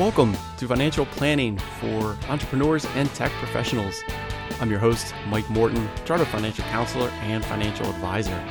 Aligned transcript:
Welcome 0.00 0.34
to 0.56 0.66
Financial 0.66 1.04
Planning 1.04 1.58
for 1.78 2.16
Entrepreneurs 2.30 2.86
and 2.94 3.06
Tech 3.10 3.30
Professionals. 3.32 4.02
I'm 4.58 4.70
your 4.70 4.78
host, 4.78 5.12
Mike 5.28 5.48
Morton, 5.50 5.90
Chartered 6.06 6.28
Financial 6.28 6.64
Counselor 6.64 7.10
and 7.20 7.44
Financial 7.44 7.84
Advisor. 7.84 8.42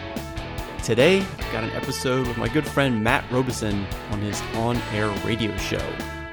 Today, 0.83 1.21
I've 1.21 1.51
got 1.51 1.63
an 1.63 1.71
episode 1.71 2.27
with 2.27 2.37
my 2.37 2.49
good 2.49 2.67
friend 2.67 3.03
Matt 3.03 3.25
Robison 3.31 3.83
on 4.11 4.19
his 4.19 4.39
on 4.57 4.77
air 4.93 5.09
radio 5.25 5.57
show 5.57 5.81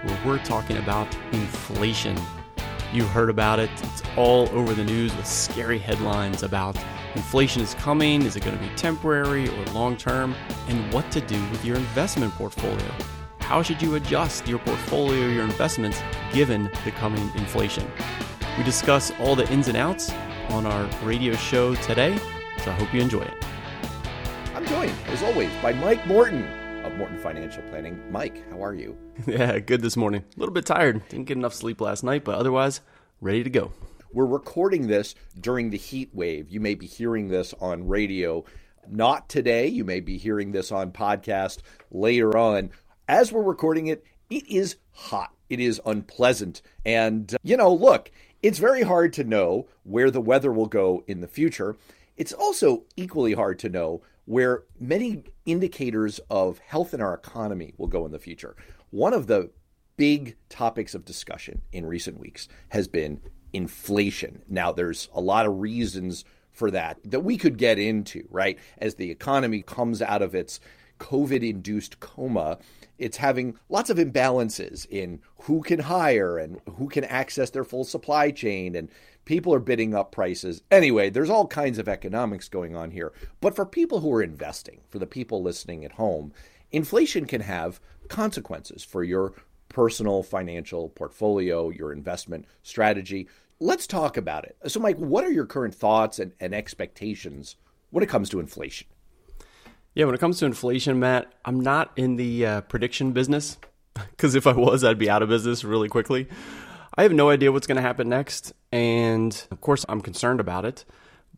where 0.02 0.20
we're 0.26 0.44
talking 0.44 0.76
about 0.76 1.08
inflation. 1.32 2.14
You 2.92 3.04
heard 3.04 3.30
about 3.30 3.58
it, 3.58 3.70
it's 3.84 4.02
all 4.18 4.50
over 4.50 4.74
the 4.74 4.84
news 4.84 5.16
with 5.16 5.26
scary 5.26 5.78
headlines 5.78 6.42
about 6.42 6.76
inflation 7.14 7.62
is 7.62 7.72
coming, 7.76 8.20
is 8.20 8.36
it 8.36 8.44
going 8.44 8.58
to 8.58 8.62
be 8.62 8.74
temporary 8.74 9.48
or 9.48 9.64
long 9.72 9.96
term, 9.96 10.34
and 10.68 10.92
what 10.92 11.10
to 11.12 11.22
do 11.22 11.40
with 11.48 11.64
your 11.64 11.76
investment 11.76 12.34
portfolio. 12.34 12.92
How 13.46 13.62
should 13.62 13.80
you 13.80 13.94
adjust 13.94 14.48
your 14.48 14.58
portfolio, 14.58 15.28
your 15.28 15.44
investments, 15.44 16.02
given 16.32 16.64
the 16.84 16.90
coming 16.90 17.30
inflation? 17.36 17.88
We 18.58 18.64
discuss 18.64 19.12
all 19.20 19.36
the 19.36 19.48
ins 19.52 19.68
and 19.68 19.76
outs 19.76 20.10
on 20.48 20.66
our 20.66 20.84
radio 21.04 21.36
show 21.36 21.76
today, 21.76 22.18
so 22.64 22.72
I 22.72 22.74
hope 22.74 22.92
you 22.92 23.00
enjoy 23.00 23.22
it. 23.22 23.46
I'm 24.52 24.66
joined, 24.66 24.90
as 25.06 25.22
always, 25.22 25.48
by 25.62 25.72
Mike 25.74 26.04
Morton 26.08 26.42
of 26.84 26.96
Morton 26.96 27.18
Financial 27.18 27.62
Planning. 27.70 28.02
Mike, 28.10 28.42
how 28.50 28.64
are 28.64 28.74
you? 28.74 28.98
Yeah, 29.28 29.60
good 29.60 29.80
this 29.80 29.96
morning. 29.96 30.24
A 30.36 30.40
little 30.40 30.52
bit 30.52 30.66
tired. 30.66 31.08
Didn't 31.08 31.26
get 31.26 31.36
enough 31.36 31.54
sleep 31.54 31.80
last 31.80 32.02
night, 32.02 32.24
but 32.24 32.34
otherwise, 32.34 32.80
ready 33.20 33.44
to 33.44 33.50
go. 33.50 33.70
We're 34.12 34.26
recording 34.26 34.88
this 34.88 35.14
during 35.38 35.70
the 35.70 35.78
heat 35.78 36.10
wave. 36.12 36.50
You 36.50 36.58
may 36.58 36.74
be 36.74 36.86
hearing 36.86 37.28
this 37.28 37.54
on 37.60 37.86
radio. 37.86 38.44
Not 38.88 39.28
today. 39.28 39.68
You 39.68 39.84
may 39.84 40.00
be 40.00 40.18
hearing 40.18 40.50
this 40.50 40.72
on 40.72 40.90
podcast 40.90 41.58
later 41.92 42.36
on 42.36 42.70
as 43.08 43.32
we're 43.32 43.42
recording 43.42 43.86
it, 43.86 44.04
it 44.30 44.46
is 44.48 44.76
hot. 44.92 45.32
It 45.48 45.60
is 45.60 45.80
unpleasant. 45.86 46.62
And, 46.84 47.34
uh, 47.34 47.38
you 47.42 47.56
know, 47.56 47.72
look, 47.72 48.10
it's 48.42 48.58
very 48.58 48.82
hard 48.82 49.12
to 49.14 49.24
know 49.24 49.66
where 49.84 50.10
the 50.10 50.20
weather 50.20 50.52
will 50.52 50.66
go 50.66 51.04
in 51.06 51.20
the 51.20 51.28
future. 51.28 51.76
It's 52.16 52.32
also 52.32 52.84
equally 52.96 53.34
hard 53.34 53.58
to 53.60 53.68
know 53.68 54.02
where 54.24 54.64
many 54.80 55.22
indicators 55.44 56.18
of 56.28 56.58
health 56.58 56.92
in 56.92 57.00
our 57.00 57.14
economy 57.14 57.74
will 57.76 57.86
go 57.86 58.04
in 58.04 58.12
the 58.12 58.18
future. 58.18 58.56
One 58.90 59.14
of 59.14 59.28
the 59.28 59.50
big 59.96 60.36
topics 60.48 60.94
of 60.94 61.04
discussion 61.04 61.62
in 61.72 61.86
recent 61.86 62.18
weeks 62.18 62.48
has 62.70 62.88
been 62.88 63.20
inflation. 63.52 64.42
Now, 64.48 64.72
there's 64.72 65.08
a 65.14 65.20
lot 65.20 65.46
of 65.46 65.60
reasons 65.60 66.24
for 66.52 66.70
that 66.70 66.98
that 67.04 67.20
we 67.20 67.36
could 67.36 67.58
get 67.58 67.78
into, 67.78 68.26
right? 68.30 68.58
As 68.78 68.96
the 68.96 69.10
economy 69.10 69.62
comes 69.62 70.02
out 70.02 70.22
of 70.22 70.34
its 70.34 70.58
COVID 70.98 71.48
induced 71.48 72.00
coma, 72.00 72.58
it's 72.98 73.18
having 73.18 73.58
lots 73.68 73.90
of 73.90 73.98
imbalances 73.98 74.86
in 74.88 75.20
who 75.42 75.62
can 75.62 75.80
hire 75.80 76.38
and 76.38 76.60
who 76.76 76.88
can 76.88 77.04
access 77.04 77.50
their 77.50 77.64
full 77.64 77.84
supply 77.84 78.30
chain 78.30 78.74
and 78.74 78.88
people 79.24 79.52
are 79.52 79.60
bidding 79.60 79.94
up 79.94 80.12
prices. 80.12 80.62
Anyway, 80.70 81.10
there's 81.10 81.30
all 81.30 81.46
kinds 81.46 81.78
of 81.78 81.88
economics 81.88 82.48
going 82.48 82.74
on 82.74 82.90
here. 82.90 83.12
But 83.40 83.54
for 83.54 83.66
people 83.66 84.00
who 84.00 84.12
are 84.14 84.22
investing, 84.22 84.80
for 84.88 84.98
the 84.98 85.06
people 85.06 85.42
listening 85.42 85.84
at 85.84 85.92
home, 85.92 86.32
inflation 86.72 87.26
can 87.26 87.42
have 87.42 87.80
consequences 88.08 88.82
for 88.82 89.04
your 89.04 89.34
personal 89.68 90.22
financial 90.22 90.88
portfolio, 90.90 91.68
your 91.70 91.92
investment 91.92 92.46
strategy. 92.62 93.28
Let's 93.60 93.86
talk 93.86 94.16
about 94.16 94.44
it. 94.44 94.56
So, 94.68 94.80
Mike, 94.80 94.96
what 94.96 95.24
are 95.24 95.32
your 95.32 95.46
current 95.46 95.74
thoughts 95.74 96.18
and, 96.18 96.32
and 96.40 96.54
expectations 96.54 97.56
when 97.90 98.04
it 98.04 98.08
comes 98.08 98.30
to 98.30 98.40
inflation? 98.40 98.86
Yeah, 99.96 100.04
when 100.04 100.14
it 100.14 100.18
comes 100.18 100.38
to 100.40 100.44
inflation, 100.44 101.00
Matt, 101.00 101.32
I'm 101.46 101.58
not 101.58 101.90
in 101.96 102.16
the 102.16 102.44
uh, 102.44 102.60
prediction 102.60 103.12
business 103.12 103.56
because 103.94 104.34
if 104.34 104.46
I 104.46 104.52
was, 104.52 104.84
I'd 104.84 104.98
be 104.98 105.08
out 105.08 105.22
of 105.22 105.30
business 105.30 105.64
really 105.64 105.88
quickly. 105.88 106.28
I 106.98 107.02
have 107.04 107.14
no 107.14 107.30
idea 107.30 107.50
what's 107.50 107.66
going 107.66 107.76
to 107.76 107.82
happen 107.82 108.06
next, 108.06 108.52
and 108.70 109.32
of 109.50 109.62
course, 109.62 109.86
I'm 109.88 110.02
concerned 110.02 110.38
about 110.38 110.66
it. 110.66 110.84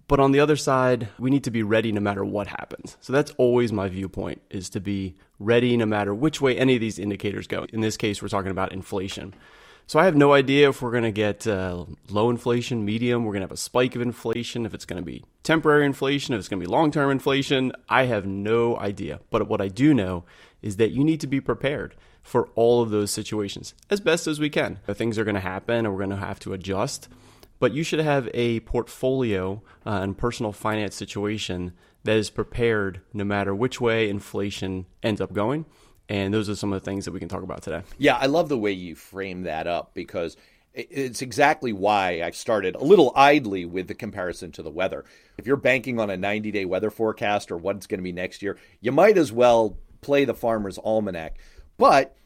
But 0.08 0.18
on 0.18 0.32
the 0.32 0.40
other 0.40 0.56
side, 0.56 1.06
we 1.20 1.30
need 1.30 1.44
to 1.44 1.52
be 1.52 1.62
ready 1.62 1.92
no 1.92 2.00
matter 2.00 2.24
what 2.24 2.48
happens. 2.48 2.96
So 3.00 3.12
that's 3.12 3.30
always 3.38 3.72
my 3.72 3.88
viewpoint 3.88 4.42
is 4.50 4.68
to 4.70 4.80
be 4.80 5.14
ready 5.38 5.76
no 5.76 5.86
matter 5.86 6.12
which 6.12 6.40
way 6.40 6.58
any 6.58 6.74
of 6.74 6.80
these 6.80 6.98
indicators 6.98 7.46
go. 7.46 7.64
In 7.72 7.80
this 7.80 7.96
case, 7.96 8.20
we're 8.20 8.26
talking 8.26 8.50
about 8.50 8.72
inflation. 8.72 9.34
So 9.88 9.98
I 9.98 10.04
have 10.04 10.14
no 10.14 10.34
idea 10.34 10.68
if 10.68 10.82
we're 10.82 10.90
going 10.90 11.04
to 11.04 11.10
get 11.10 11.46
uh, 11.46 11.86
low 12.10 12.28
inflation, 12.28 12.84
medium, 12.84 13.24
we're 13.24 13.32
going 13.32 13.40
to 13.40 13.46
have 13.46 13.52
a 13.52 13.56
spike 13.56 13.96
of 13.96 14.02
inflation, 14.02 14.66
if 14.66 14.74
it's 14.74 14.84
going 14.84 15.02
to 15.02 15.06
be 15.06 15.24
temporary 15.44 15.86
inflation, 15.86 16.34
if 16.34 16.40
it's 16.40 16.48
going 16.48 16.60
to 16.60 16.66
be 16.66 16.70
long 16.70 16.90
term 16.90 17.10
inflation. 17.10 17.72
I 17.88 18.04
have 18.04 18.26
no 18.26 18.76
idea. 18.76 19.20
But 19.30 19.48
what 19.48 19.62
I 19.62 19.68
do 19.68 19.94
know 19.94 20.24
is 20.60 20.76
that 20.76 20.90
you 20.90 21.02
need 21.02 21.20
to 21.20 21.26
be 21.26 21.40
prepared 21.40 21.94
for 22.22 22.48
all 22.54 22.82
of 22.82 22.90
those 22.90 23.10
situations 23.10 23.72
as 23.88 23.98
best 23.98 24.26
as 24.26 24.38
we 24.38 24.50
can. 24.50 24.78
Things 24.86 25.16
are 25.16 25.24
going 25.24 25.36
to 25.36 25.40
happen 25.40 25.86
and 25.86 25.90
we're 25.90 26.04
going 26.04 26.10
to 26.10 26.16
have 26.16 26.38
to 26.40 26.52
adjust. 26.52 27.08
But 27.58 27.72
you 27.72 27.82
should 27.82 28.00
have 28.00 28.28
a 28.34 28.60
portfolio 28.60 29.62
uh, 29.86 30.00
and 30.02 30.18
personal 30.18 30.52
finance 30.52 30.96
situation 30.96 31.72
that 32.04 32.18
is 32.18 32.28
prepared 32.28 33.00
no 33.14 33.24
matter 33.24 33.54
which 33.54 33.80
way 33.80 34.10
inflation 34.10 34.84
ends 35.02 35.22
up 35.22 35.32
going. 35.32 35.64
And 36.08 36.32
those 36.32 36.48
are 36.48 36.56
some 36.56 36.72
of 36.72 36.82
the 36.82 36.84
things 36.84 37.04
that 37.04 37.12
we 37.12 37.20
can 37.20 37.28
talk 37.28 37.42
about 37.42 37.62
today. 37.62 37.82
Yeah, 37.98 38.16
I 38.16 38.26
love 38.26 38.48
the 38.48 38.58
way 38.58 38.72
you 38.72 38.94
frame 38.94 39.42
that 39.42 39.66
up 39.66 39.92
because 39.94 40.36
it's 40.74 41.22
exactly 41.22 41.72
why 41.72 42.22
I 42.22 42.30
started 42.30 42.76
a 42.76 42.84
little 42.84 43.12
idly 43.16 43.64
with 43.64 43.88
the 43.88 43.94
comparison 43.94 44.52
to 44.52 44.62
the 44.62 44.70
weather. 44.70 45.04
If 45.36 45.46
you're 45.46 45.56
banking 45.56 45.98
on 45.98 46.08
a 46.08 46.16
90 46.16 46.50
day 46.50 46.64
weather 46.64 46.90
forecast 46.90 47.50
or 47.50 47.56
what's 47.56 47.86
going 47.86 47.98
to 47.98 48.04
be 48.04 48.12
next 48.12 48.42
year, 48.42 48.58
you 48.80 48.92
might 48.92 49.18
as 49.18 49.32
well 49.32 49.76
play 50.00 50.24
the 50.24 50.34
farmer's 50.34 50.78
almanac. 50.78 51.38
But 51.76 52.16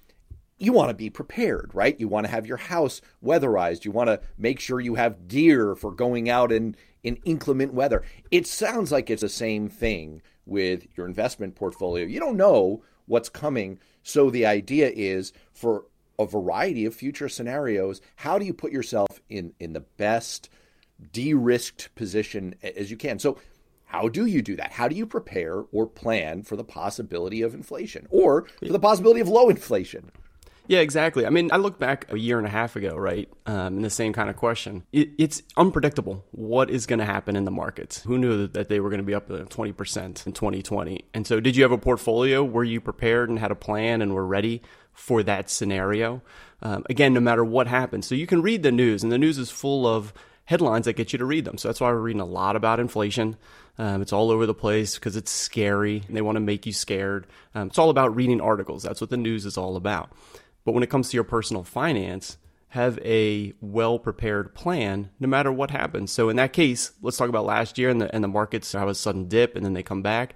you 0.59 0.73
want 0.73 0.91
to 0.91 0.95
be 0.95 1.11
prepared, 1.11 1.71
right? 1.75 1.99
You 1.99 2.09
want 2.09 2.27
to 2.27 2.31
have 2.31 2.47
your 2.47 2.57
house 2.57 3.01
weatherized. 3.25 3.85
You 3.85 3.91
want 3.91 4.09
to 4.09 4.21
make 4.39 4.61
sure 4.61 4.81
you 4.81 4.95
have 4.95 5.27
gear 5.29 5.75
for 5.75 5.91
going 5.91 6.29
out 6.29 6.53
in, 6.53 6.77
in 7.03 7.17
inclement 7.25 7.75
weather. 7.75 8.05
It 8.31 8.47
sounds 8.47 8.93
like 8.93 9.11
it's 9.11 9.23
the 9.23 9.29
same 9.29 9.69
thing 9.69 10.23
with 10.47 10.87
your 10.97 11.07
investment 11.07 11.57
portfolio. 11.57 12.07
You 12.07 12.21
don't 12.21 12.37
know 12.37 12.83
what's 13.13 13.29
coming. 13.29 13.79
So 14.03 14.31
the 14.31 14.47
idea 14.47 14.91
is 14.93 15.35
for 15.53 15.85
a 16.19 16.25
variety 16.25 16.87
of 16.87 16.95
future 16.95 17.29
scenarios, 17.29 18.01
how 18.17 18.39
do 18.39 18.47
you 18.47 18.55
put 18.55 18.73
yourself 18.73 19.21
in, 19.29 19.53
in 19.61 19.75
the 19.75 19.81
best 19.81 20.49
de 21.13 21.35
risked 21.35 21.95
position 21.95 22.55
as 22.63 22.91
you 22.91 22.97
can? 22.97 23.19
So, 23.19 23.39
how 23.85 24.09
do 24.09 24.25
you 24.25 24.41
do 24.41 24.57
that? 24.57 24.73
How 24.73 24.89
do 24.89 24.97
you 24.97 25.05
prepare 25.05 25.65
or 25.71 25.87
plan 25.87 26.43
for 26.43 26.57
the 26.57 26.65
possibility 26.65 27.43
of 27.43 27.53
inflation 27.53 28.07
or 28.09 28.47
for 28.59 28.73
the 28.73 28.79
possibility 28.79 29.21
of 29.21 29.29
low 29.29 29.51
inflation? 29.51 30.11
Yeah, 30.69 30.79
exactly. 30.79 31.27
I 31.27 31.31
mean, 31.31 31.51
I 31.53 31.57
look 31.57 31.79
back 31.79 32.07
a 32.13 32.17
year 32.17 32.39
and 32.39 32.47
a 32.47 32.51
half 32.51 32.77
ago, 32.77 32.97
right, 32.97 33.29
um, 33.47 33.77
in 33.77 33.83
the 33.83 33.91
same 33.91 34.13
kind 34.13 34.31
of 34.31 34.37
question. 34.37 34.85
It, 34.93 35.11
it's 35.19 35.43
unpredictable 35.57 36.25
what 36.31 36.71
is 36.71 36.87
going 36.87 37.01
to 37.01 37.05
happen 37.05 37.35
in 37.35 37.45
the 37.45 37.51
markets. 37.51 38.03
Who 38.03 38.17
knew 38.17 38.47
that 38.47 38.69
they 38.69 38.79
were 38.79 38.89
going 38.89 39.01
to 39.01 39.05
be 39.05 39.15
up 39.15 39.29
20% 39.29 40.27
in 40.27 40.33
2020? 40.33 41.05
And 41.15 41.27
so, 41.27 41.41
did 41.41 41.57
you 41.57 41.65
have 41.65 41.73
a 41.73 41.79
portfolio? 41.79 42.45
Were 42.45 42.65
you 42.65 42.81
prepared 42.81 43.29
and 43.29 43.39
had 43.39 43.51
a 43.51 43.57
plan 43.57 44.03
and 44.03 44.15
were 44.15 44.27
ready 44.27 44.63
for 44.93 45.23
that 45.25 45.51
scenario? 45.51 46.23
Um, 46.63 46.85
again, 46.89 47.13
no 47.13 47.21
matter 47.21 47.45
what 47.45 47.67
happens. 47.67 48.07
So, 48.07 48.15
you 48.15 48.27
can 48.27 48.41
read 48.41 48.63
the 48.63 48.73
news, 48.73 49.03
and 49.03 49.11
the 49.11 49.19
news 49.19 49.39
is 49.39 49.51
full 49.51 49.87
of 49.87 50.13
headlines 50.45 50.85
that 50.85 50.95
get 50.95 51.13
you 51.13 51.19
to 51.19 51.25
read 51.25 51.45
them. 51.45 51.59
So, 51.59 51.69
that's 51.69 51.81
why 51.81 51.91
we're 51.91 51.99
reading 51.99 52.21
a 52.23 52.27
lot 52.27 52.55
about 52.55 52.79
inflation. 52.79 53.37
Um, 53.79 54.03
it's 54.03 54.13
all 54.13 54.31
over 54.31 54.47
the 54.47 54.55
place 54.55 54.95
because 54.95 55.17
it's 55.17 55.31
scary. 55.31 56.03
They 56.09 56.21
want 56.21 56.37
to 56.37 56.41
make 56.41 56.67
you 56.67 56.73
scared. 56.73 57.27
Um, 57.55 57.69
it's 57.69 57.79
all 57.79 57.91
about 57.91 58.15
reading 58.15 58.41
articles. 58.41 58.83
That's 58.83 59.01
what 59.01 59.11
the 59.11 59.17
news 59.17 59.47
is 59.47 59.57
all 59.57 59.77
about. 59.77 60.13
But 60.65 60.73
when 60.73 60.83
it 60.83 60.91
comes 60.91 61.11
to 61.11 61.17
your 61.17 61.25
personal 61.25 61.65
finance, 61.65 62.39
have 62.73 62.99
a 63.01 63.53
well 63.61 63.99
prepared 63.99 64.55
plan 64.55 65.11
no 65.21 65.29
matter 65.29 65.53
what 65.53 65.71
happens. 65.71 66.11
So 66.11 66.31
in 66.31 66.37
that 66.37 66.55
case, 66.55 66.93
let's 67.03 67.19
talk 67.19 67.29
about 67.29 67.45
last 67.45 67.77
year 67.77 67.91
and 67.91 68.01
the 68.01 68.15
and 68.15 68.25
the 68.25 68.29
markets 68.29 68.73
have 68.73 68.89
a 68.89 68.95
sudden 68.95 69.29
dip 69.29 69.57
and 69.57 69.65
then 69.65 69.75
they 69.75 69.83
come 69.83 70.01
back. 70.01 70.35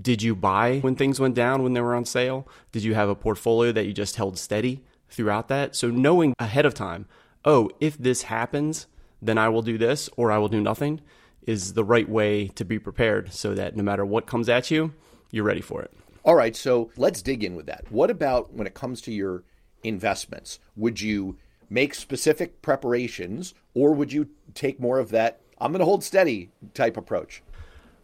Did 0.00 0.22
you 0.22 0.36
buy 0.36 0.78
when 0.78 0.94
things 0.94 1.18
went 1.18 1.34
down 1.34 1.62
when 1.62 1.72
they 1.72 1.80
were 1.80 1.94
on 1.94 2.04
sale? 2.04 2.46
Did 2.70 2.84
you 2.84 2.94
have 2.94 3.08
a 3.08 3.16
portfolio 3.16 3.72
that 3.72 3.84
you 3.84 3.92
just 3.92 4.16
held 4.16 4.38
steady 4.38 4.84
throughout 5.08 5.48
that? 5.48 5.74
So 5.74 5.90
knowing 5.90 6.34
ahead 6.38 6.66
of 6.66 6.72
time, 6.72 7.06
oh, 7.44 7.68
if 7.80 7.98
this 7.98 8.22
happens, 8.22 8.86
then 9.20 9.36
I 9.36 9.48
will 9.48 9.62
do 9.62 9.76
this 9.76 10.08
or 10.16 10.30
I 10.30 10.38
will 10.38 10.48
do 10.48 10.60
nothing 10.60 11.00
is 11.46 11.74
the 11.74 11.84
right 11.84 12.08
way 12.08 12.46
to 12.48 12.64
be 12.64 12.78
prepared 12.78 13.32
so 13.32 13.54
that 13.54 13.76
no 13.76 13.82
matter 13.82 14.04
what 14.04 14.26
comes 14.26 14.48
at 14.48 14.70
you, 14.70 14.94
you're 15.32 15.44
ready 15.44 15.60
for 15.60 15.82
it. 15.82 15.92
All 16.24 16.36
right, 16.36 16.54
so 16.54 16.90
let's 16.96 17.20
dig 17.20 17.42
in 17.42 17.56
with 17.56 17.66
that. 17.66 17.90
What 17.90 18.10
about 18.10 18.52
when 18.54 18.68
it 18.68 18.74
comes 18.74 19.00
to 19.02 19.12
your 19.12 19.42
investments? 19.82 20.58
Would 20.76 21.00
you 21.00 21.36
make 21.68 21.94
specific 21.94 22.62
preparations 22.62 23.54
or 23.74 23.92
would 23.92 24.12
you 24.12 24.28
take 24.54 24.78
more 24.78 24.98
of 24.98 25.10
that 25.10 25.40
I'm 25.62 25.70
going 25.70 25.78
to 25.78 25.84
hold 25.84 26.02
steady 26.02 26.50
type 26.74 26.96
approach? 26.96 27.42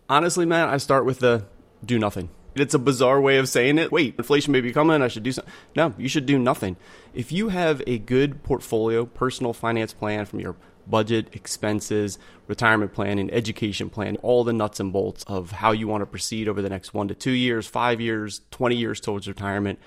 Honestly, 0.09 0.47
man, 0.47 0.69
I 0.69 0.77
start 0.77 1.05
with 1.05 1.19
the 1.19 1.45
do 1.85 1.99
nothing. 1.99 2.31
It's 2.55 2.75
a 2.75 2.79
bizarre 2.79 3.21
way 3.21 3.39
of 3.39 3.49
saying 3.49 3.79
it. 3.79 3.91
Wait, 3.93 4.15
inflation 4.17 4.53
may 4.53 4.61
be 4.61 4.73
coming. 4.73 5.03
I 5.03 5.09
should 5.09 5.25
do 5.25 5.33
something. 5.33 5.53
No, 5.77 5.93
you 5.99 6.09
should 6.09 6.25
do 6.25 6.39
nothing. 6.39 6.77
If 7.15 7.33
you 7.33 7.49
have 7.49 7.83
a 7.87 7.99
good 7.99 8.43
portfolio, 8.45 9.07
personal 9.07 9.53
finance 9.53 9.93
plan 9.93 10.25
from 10.25 10.41
your 10.41 10.57
budget, 10.87 11.29
expenses, 11.33 12.19
retirement 12.47 12.95
plan, 12.95 13.19
and 13.19 13.31
education 13.33 13.91
plan, 13.91 14.17
all 14.23 14.45
the 14.45 14.53
nuts 14.53 14.81
and 14.81 14.93
bolts 14.93 15.25
of 15.25 15.51
how 15.51 15.73
you 15.73 15.89
want 15.89 16.03
to 16.03 16.07
proceed 16.07 16.49
over 16.49 16.63
the 16.63 16.71
next 16.71 16.95
one 16.95 17.09
to 17.09 17.15
two 17.15 17.33
years, 17.33 17.67
five 17.67 18.01
years, 18.01 18.41
20 18.53 18.77
years 18.77 19.01
towards 19.01 19.29
retirement, 19.29 19.79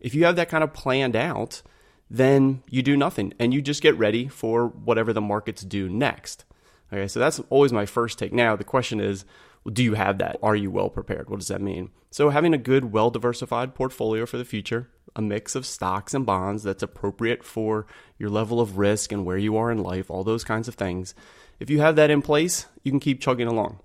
if 0.00 0.14
you 0.14 0.24
have 0.24 0.36
that 0.36 0.48
kind 0.48 0.64
of 0.64 0.72
planned 0.72 1.16
out, 1.16 1.62
then 2.10 2.62
you 2.70 2.82
do 2.82 2.96
nothing 2.96 3.34
and 3.38 3.52
you 3.52 3.60
just 3.60 3.82
get 3.82 3.96
ready 3.98 4.28
for 4.28 4.68
whatever 4.68 5.12
the 5.12 5.20
markets 5.20 5.62
do 5.62 5.88
next. 5.88 6.44
Okay, 6.92 7.08
so 7.08 7.20
that's 7.20 7.40
always 7.50 7.72
my 7.72 7.86
first 7.86 8.18
take. 8.18 8.32
Now, 8.32 8.56
the 8.56 8.64
question 8.64 9.00
is, 9.00 9.24
do 9.70 9.82
you 9.82 9.94
have 9.94 10.18
that? 10.18 10.38
Are 10.42 10.56
you 10.56 10.70
well 10.70 10.88
prepared? 10.88 11.28
What 11.28 11.40
does 11.40 11.48
that 11.48 11.60
mean? 11.60 11.90
So, 12.10 12.30
having 12.30 12.54
a 12.54 12.58
good, 12.58 12.92
well 12.92 13.10
diversified 13.10 13.74
portfolio 13.74 14.24
for 14.24 14.38
the 14.38 14.44
future, 14.44 14.88
a 15.14 15.20
mix 15.20 15.54
of 15.54 15.66
stocks 15.66 16.14
and 16.14 16.24
bonds 16.24 16.62
that's 16.62 16.82
appropriate 16.82 17.44
for 17.44 17.86
your 18.18 18.30
level 18.30 18.60
of 18.60 18.78
risk 18.78 19.12
and 19.12 19.26
where 19.26 19.36
you 19.36 19.56
are 19.56 19.70
in 19.70 19.82
life, 19.82 20.10
all 20.10 20.24
those 20.24 20.44
kinds 20.44 20.68
of 20.68 20.76
things. 20.76 21.14
If 21.60 21.68
you 21.68 21.80
have 21.80 21.96
that 21.96 22.10
in 22.10 22.22
place, 22.22 22.66
you 22.82 22.92
can 22.92 23.00
keep 23.00 23.20
chugging 23.20 23.48
along. 23.48 23.80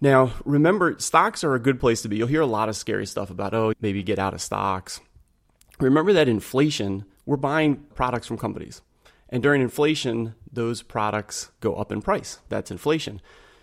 Now, 0.00 0.32
remember, 0.44 0.96
stocks 0.98 1.44
are 1.44 1.54
a 1.54 1.60
good 1.60 1.78
place 1.78 2.02
to 2.02 2.08
be. 2.08 2.16
You'll 2.16 2.26
hear 2.26 2.40
a 2.40 2.46
lot 2.46 2.68
of 2.68 2.76
scary 2.76 3.06
stuff 3.06 3.30
about, 3.30 3.54
oh, 3.54 3.72
maybe 3.80 4.02
get 4.02 4.18
out 4.18 4.34
of 4.34 4.42
stocks. 4.42 5.00
Remember 5.78 6.12
that 6.12 6.28
inflation, 6.28 7.04
we're 7.24 7.36
buying 7.36 7.76
products 7.94 8.26
from 8.26 8.38
companies. 8.38 8.82
And 9.28 9.42
during 9.42 9.60
inflation, 9.60 10.34
those 10.50 10.82
products 10.82 11.50
go 11.60 11.74
up 11.74 11.90
in 11.92 12.00
price. 12.00 12.38
That's 12.48 12.70
inflation. 12.70 13.20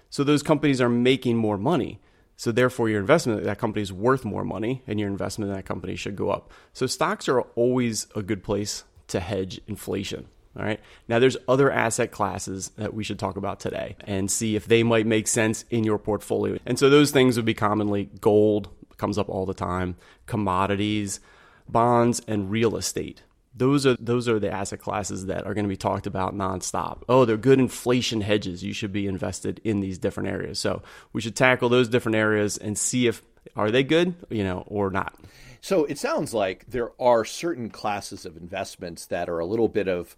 So 0.10 0.24
those 0.24 0.44
companies 0.44 0.81
are 0.81 0.89
making 0.89 1.38
more 1.38 1.57
money. 1.57 2.00
So 2.36 2.51
therefore, 2.51 2.89
your 2.89 3.00
investment 3.00 3.39
in 3.39 3.45
that 3.45 3.60
company 3.60 3.81
is 3.81 3.94
worth 3.94 4.25
more 4.25 4.44
money, 4.44 4.83
and 4.88 5.00
your 5.00 5.10
investment 5.10 5.50
in 5.50 5.56
that 5.56 5.65
company 5.65 5.95
should 5.95 6.15
go 6.15 6.30
up. 6.30 6.51
So 6.74 6.88
stocks 6.88 7.30
are 7.30 7.42
always 7.42 8.07
a 8.15 8.21
good 8.21 8.44
place 8.44 8.83
to 9.07 9.19
hedge 9.19 9.62
inflation. 9.68 10.27
All 10.57 10.63
right. 10.63 10.80
Now, 11.07 11.18
there's 11.18 11.38
other 11.48 11.71
asset 11.71 12.12
classes 12.12 12.71
that 12.77 12.94
we 12.94 13.04
should 13.04 13.18
talk 13.18 13.38
about 13.38 13.60
today 13.60 13.95
and 14.01 14.30
see 14.30 14.56
if 14.56 14.68
they 14.68 14.83
might 14.83 15.07
make 15.07 15.27
sense 15.27 15.65
in 15.71 15.83
your 15.83 15.98
portfolio. 15.98 16.60
And 16.65 16.77
so 16.77 16.89
those 16.89 17.10
things 17.12 17.38
would 17.38 17.45
be 17.45 17.56
commonly 17.56 18.10
gold 18.21 18.69
comes 18.98 19.18
up 19.18 19.30
all 19.30 19.45
the 19.45 19.56
time, 19.56 19.95
commodities, 20.27 21.19
bonds, 21.68 22.21
and 22.27 22.51
real 22.51 22.75
estate. 22.75 23.24
Those 23.56 23.86
are 23.86 23.95
those 24.00 24.27
are 24.27 24.39
the 24.39 24.51
asset 24.51 24.80
classes 24.80 25.27
that 25.27 25.45
are 25.45 25.54
going 25.54 25.65
to 25.65 25.69
be 25.69 25.77
talked 25.77 26.07
about 26.07 26.36
nonstop. 26.36 27.04
Oh, 27.07 27.24
they're 27.25 27.38
good 27.38 27.60
inflation 27.60 28.21
hedges. 28.21 28.63
You 28.63 28.74
should 28.74 28.92
be 28.92 29.06
invested 29.06 29.62
in 29.63 29.80
these 29.80 30.00
different 30.00 30.30
areas. 30.30 30.60
So 30.60 30.81
we 31.12 31.21
should 31.21 31.36
tackle 31.36 31.69
those 31.69 31.88
different 31.88 32.15
areas 32.15 32.57
and 32.57 32.77
see 32.77 33.07
if 33.07 33.21
are 33.56 33.69
they 33.69 33.83
good, 33.83 34.15
you 34.30 34.44
know, 34.44 34.63
or 34.68 34.89
not. 34.89 35.15
So 35.62 35.86
it 35.86 35.98
sounds 35.98 36.33
like 36.33 36.65
there 36.68 36.92
are 37.00 37.24
certain 37.24 37.69
classes 37.69 38.25
of 38.25 38.38
investments 38.38 39.06
that 39.07 39.30
are 39.30 39.39
a 39.39 39.45
little 39.45 39.69
bit 39.69 39.88
of 39.88 40.15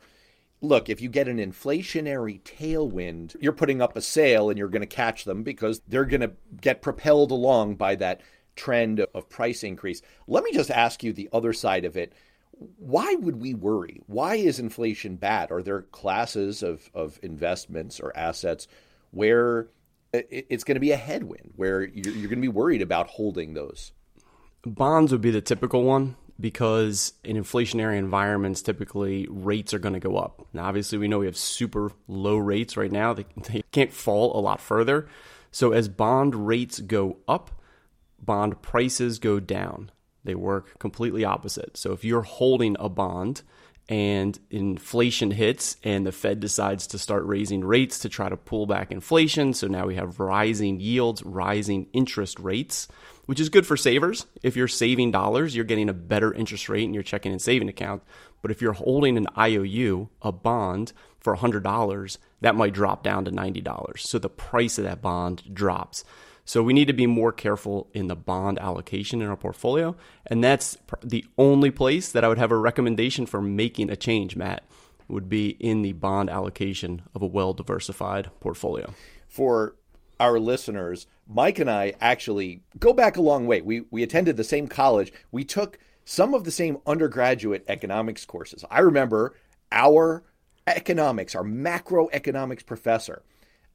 look, 0.62 0.90
if 0.90 1.02
you 1.02 1.10
get 1.10 1.28
an 1.28 1.38
inflationary 1.38 2.42
tailwind, 2.42 3.36
you're 3.40 3.52
putting 3.54 3.82
up 3.82 3.96
a 3.96 4.02
sail 4.02 4.50
and 4.50 4.58
you're 4.58 4.70
going 4.70 4.82
to 4.82 4.88
catch 4.88 5.26
them 5.26 5.44
because 5.44 5.82
they're 5.88 6.06
going 6.06 6.22
to 6.22 6.32
get 6.62 6.82
propelled 6.82 7.32
along 7.32 7.76
by 7.76 7.96
that 7.96 8.22
trend 8.56 9.00
of 9.00 9.30
price 9.30 9.64
increase. 9.64 10.02
Let 10.28 10.44
me 10.44 10.52
just 10.54 10.72
ask 10.72 11.04
you 11.04 11.14
the 11.14 11.30
other 11.32 11.54
side 11.54 11.86
of 11.86 11.98
it 11.98 12.14
why 12.78 13.16
would 13.16 13.42
we 13.42 13.54
worry? 13.54 14.02
Why 14.08 14.36
is 14.36 14.60
inflation 14.60 15.16
bad? 15.16 15.52
Are 15.52 15.62
there 15.62 15.82
classes 15.82 16.64
of, 16.64 16.90
of 16.94 17.20
investments 17.22 18.00
or 18.00 18.16
assets 18.16 18.68
where 19.12 19.68
it's 20.14 20.64
going 20.64 20.76
to 20.76 20.82
be 20.82 20.92
a 20.92 20.98
headwind, 20.98 21.52
where 21.56 21.84
you're, 21.84 22.14
going 22.14 22.30
to 22.30 22.36
be 22.38 22.48
worried 22.48 22.82
about 22.82 23.08
holding 23.08 23.54
those? 23.54 23.92
Bonds 24.66 25.12
would 25.12 25.22
be 25.22 25.32
the 25.32 25.42
typical 25.42 25.84
one 25.84 26.16
because 26.40 27.14
in 27.24 27.38
inflationary 27.38 27.98
environments, 27.98 28.62
typically 28.62 29.28
rates 29.30 29.74
are 29.74 29.80
going 29.80 29.94
to 29.94 30.00
go 30.00 30.18
up. 30.18 30.48
Now, 30.54 30.66
obviously, 30.66 30.98
we 30.98 31.08
know 31.08 31.20
we 31.20 31.26
have 31.26 31.38
super 31.38 31.92
low 32.08 32.38
rates 32.38 32.78
right 32.78 32.92
now, 32.92 33.14
they, 33.14 33.26
they 33.50 33.64
can't 33.72 33.94
fall 33.94 34.38
a 34.38 34.42
lot 34.42 34.62
further. 34.62 35.08
So, 35.52 35.72
as 35.72 35.88
bond 35.88 36.48
rates 36.48 36.80
go 36.80 37.18
up, 37.28 37.52
bond 38.20 38.62
prices 38.62 39.20
go 39.20 39.40
down. 39.40 39.92
They 40.24 40.36
work 40.36 40.80
completely 40.80 41.24
opposite. 41.24 41.78
So 41.78 41.94
if 41.94 42.04
you're 42.04 42.24
holding 42.24 42.76
a 42.80 42.90
bond 42.90 43.44
and 43.88 44.38
inflation 44.50 45.30
hits 45.30 45.78
and 45.84 46.06
the 46.06 46.12
Fed 46.12 46.40
decides 46.40 46.88
to 46.88 46.98
start 46.98 47.24
raising 47.26 47.64
rates 47.64 48.00
to 48.00 48.10
try 48.10 48.28
to 48.28 48.36
pull 48.36 48.66
back 48.66 48.92
inflation, 48.92 49.54
so 49.54 49.68
now 49.68 49.86
we 49.86 49.96
have 49.96 50.20
rising 50.20 50.80
yields, 50.80 51.22
rising 51.24 51.88
interest 51.94 52.40
rates, 52.40 52.88
which 53.28 53.40
is 53.40 53.50
good 53.50 53.68
for 53.68 53.78
savers. 53.78 54.26
If 54.42 54.56
you're 54.56 54.68
saving 54.68 55.12
dollars, 55.12 55.56
you're 55.56 55.66
getting 55.66 55.90
a 55.90 55.94
better 55.94 56.34
interest 56.34 56.70
rate 56.70 56.84
in 56.84 56.94
your 56.96 57.04
checking 57.04 57.32
and 57.32 57.42
saving 57.42 57.70
account. 57.70 58.02
But 58.42 58.50
if 58.50 58.62
you're 58.62 58.74
holding 58.74 59.18
an 59.18 59.28
IOU, 59.38 60.10
a 60.24 60.32
bond 60.32 60.94
for 61.20 61.36
$100, 61.36 62.18
that 62.42 62.56
might 62.56 62.74
drop 62.74 63.04
down 63.04 63.26
to 63.26 63.32
$90. 63.32 64.00
So 64.00 64.18
the 64.20 64.30
price 64.30 64.78
of 64.78 64.84
that 64.86 65.02
bond 65.02 65.44
drops. 65.54 66.04
So 66.46 66.62
we 66.62 66.74
need 66.74 66.86
to 66.86 66.94
be 66.94 67.08
more 67.08 67.32
careful 67.32 67.90
in 67.94 68.08
the 68.08 68.16
bond 68.16 68.60
allocation 68.60 69.22
in 69.22 69.28
our 69.28 69.36
portfolio. 69.36 69.96
And 70.28 70.44
that's 70.44 70.78
the 71.04 71.26
only 71.40 71.72
place 71.72 72.12
that 72.12 72.24
I 72.24 72.28
would 72.28 72.38
have 72.38 72.52
a 72.52 72.58
recommendation 72.58 73.26
for 73.26 73.42
making 73.42 73.90
a 73.90 73.96
change, 73.96 74.36
Matt, 74.36 74.64
would 75.08 75.28
be 75.28 75.50
in 75.60 75.82
the 75.82 75.94
bond 75.94 76.30
allocation 76.30 77.02
of 77.16 77.24
a 77.24 77.28
well 77.28 77.54
diversified 77.54 78.30
portfolio. 78.40 78.94
For 79.28 79.76
our 80.20 80.40
listeners, 80.40 81.08
Mike 81.28 81.60
and 81.60 81.70
I 81.70 81.94
actually 82.00 82.62
go 82.80 82.94
back 82.94 83.18
a 83.18 83.22
long 83.22 83.48
way. 83.48 83.62
We, 83.62 83.86
we 83.90 84.04
attended 84.04 84.38
the 84.38 84.44
same 84.44 84.68
college. 84.68 85.12
We 85.32 85.44
took 85.44 85.80
some 86.06 86.36
of 86.36 86.44
the 86.44 86.52
same 86.52 86.78
undergraduate 86.86 87.66
economics 87.68 88.24
courses. 88.24 88.64
I 88.70 88.80
remember 88.80 89.36
our 89.72 90.24
economics, 90.68 91.36
our 91.36 91.44
macroeconomics 91.44 92.66
professor 92.66 93.24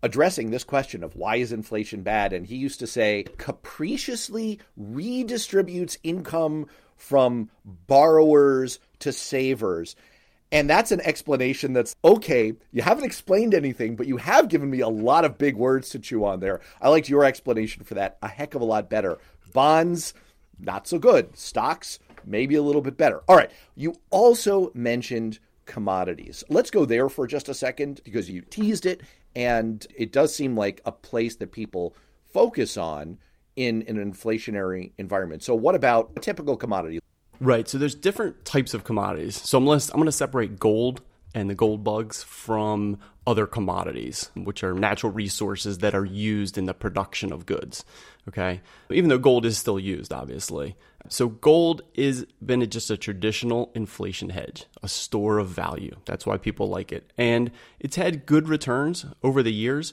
addressing 0.02 0.50
this 0.50 0.64
question 0.64 1.02
of 1.02 1.17
why 1.17 1.37
is 1.37 1.52
inflation 1.52 2.02
bad 2.02 2.32
and 2.32 2.47
he 2.47 2.56
used 2.56 2.81
to 2.81 2.87
say 2.87 3.25
capriciously 3.37 4.58
redistributes 4.81 5.99
income 6.02 6.67
from 6.97 7.50
borrowers 7.64 8.79
to 8.99 9.12
savers 9.12 9.97
and 10.52 10.69
that's 10.69 10.91
an 10.91 11.00
explanation 11.02 11.73
that's 11.73 11.94
okay. 12.05 12.55
You 12.73 12.82
haven't 12.82 13.05
explained 13.05 13.55
anything, 13.55 13.94
but 13.94 14.08
you 14.08 14.17
have 14.17 14.49
given 14.49 14.69
me 14.69 14.81
a 14.81 14.88
lot 14.88 15.25
of 15.25 15.38
big 15.38 15.56
words 15.56 15.91
to 15.91 15.99
chew 15.99 16.25
on 16.25 16.41
there. 16.41 16.61
I 16.81 16.88
liked 16.88 17.08
your 17.08 17.25
explanation 17.25 17.85
for 17.85 17.94
that 17.94 18.19
a 18.23 18.29
heck 18.29 18.55
of 18.55 18.61
a 18.61 18.64
lot 18.64 18.91
better. 18.91 19.19
Bonds, 19.52 20.12
not 20.58 20.88
so 20.88 20.99
good. 20.99 21.37
Stocks, 21.37 21.99
maybe 22.25 22.56
a 22.56 22.62
little 22.62 22.82
bit 22.82 22.97
better. 22.97 23.20
All 23.29 23.37
right. 23.37 23.50
You 23.76 23.94
also 24.11 24.73
mentioned 24.75 25.38
commodities. 25.67 26.43
Let's 26.49 26.70
go 26.70 26.85
there 26.85 27.08
for 27.08 27.26
just 27.29 27.49
a 27.49 27.55
second 27.55 28.00
because 28.02 28.29
you 28.29 28.43
teased 28.43 28.87
it 28.87 29.02
and 29.35 29.87
it 29.94 30.12
does 30.12 30.35
seem 30.35 30.56
like 30.56 30.81
a 30.85 30.93
place 30.93 31.37
that 31.37 31.53
people 31.53 31.94
focus 32.32 32.77
on 32.77 33.19
in, 33.56 33.82
an 33.88 33.97
inflationary 33.97 34.93
environment. 34.99 35.43
So, 35.43 35.55
what 35.55 35.75
about 35.75 36.12
a 36.17 36.21
typical 36.21 36.56
commodity? 36.56 37.00
Right. 37.41 37.69
So, 37.69 37.79
there's 37.79 37.94
different 37.94 38.44
types 38.44 38.75
of 38.75 38.85
commodities. 38.85 39.37
So, 39.37 39.59
I'm 39.59 39.65
going 39.65 39.79
to 39.79 40.12
separate 40.12 40.59
gold 40.59 41.02
and 41.35 41.49
the 41.49 41.55
gold 41.55 41.85
bugs 41.85 42.23
from 42.23 42.99
other 43.26 43.47
commodities, 43.47 44.31
which 44.35 44.64
are 44.64 44.75
natural 44.75 45.12
resources 45.12 45.78
that 45.78 45.95
are 45.95 46.05
used 46.05 46.59
in 46.59 46.66
the 46.66 46.75
production 46.75 47.33
of 47.33 47.47
goods. 47.47 47.85
Okay. 48.28 48.61
Even 48.90 49.09
though 49.09 49.19
gold 49.19 49.47
is 49.47 49.57
still 49.57 49.78
used, 49.78 50.12
obviously. 50.12 50.76
So 51.09 51.28
gold 51.28 51.83
is 51.95 52.26
been 52.45 52.69
just 52.71 52.90
a 52.90 52.97
traditional 52.97 53.71
inflation 53.75 54.30
hedge, 54.30 54.66
a 54.83 54.88
store 54.88 55.38
of 55.38 55.49
value. 55.49 55.97
That's 56.04 56.26
why 56.26 56.37
people 56.37 56.69
like 56.69 56.92
it. 56.92 57.12
And 57.19 57.50
it's 57.78 57.97
had 57.97 58.26
good 58.26 58.49
returns 58.49 59.07
over 59.23 59.42
the 59.42 59.52
years. 59.52 59.92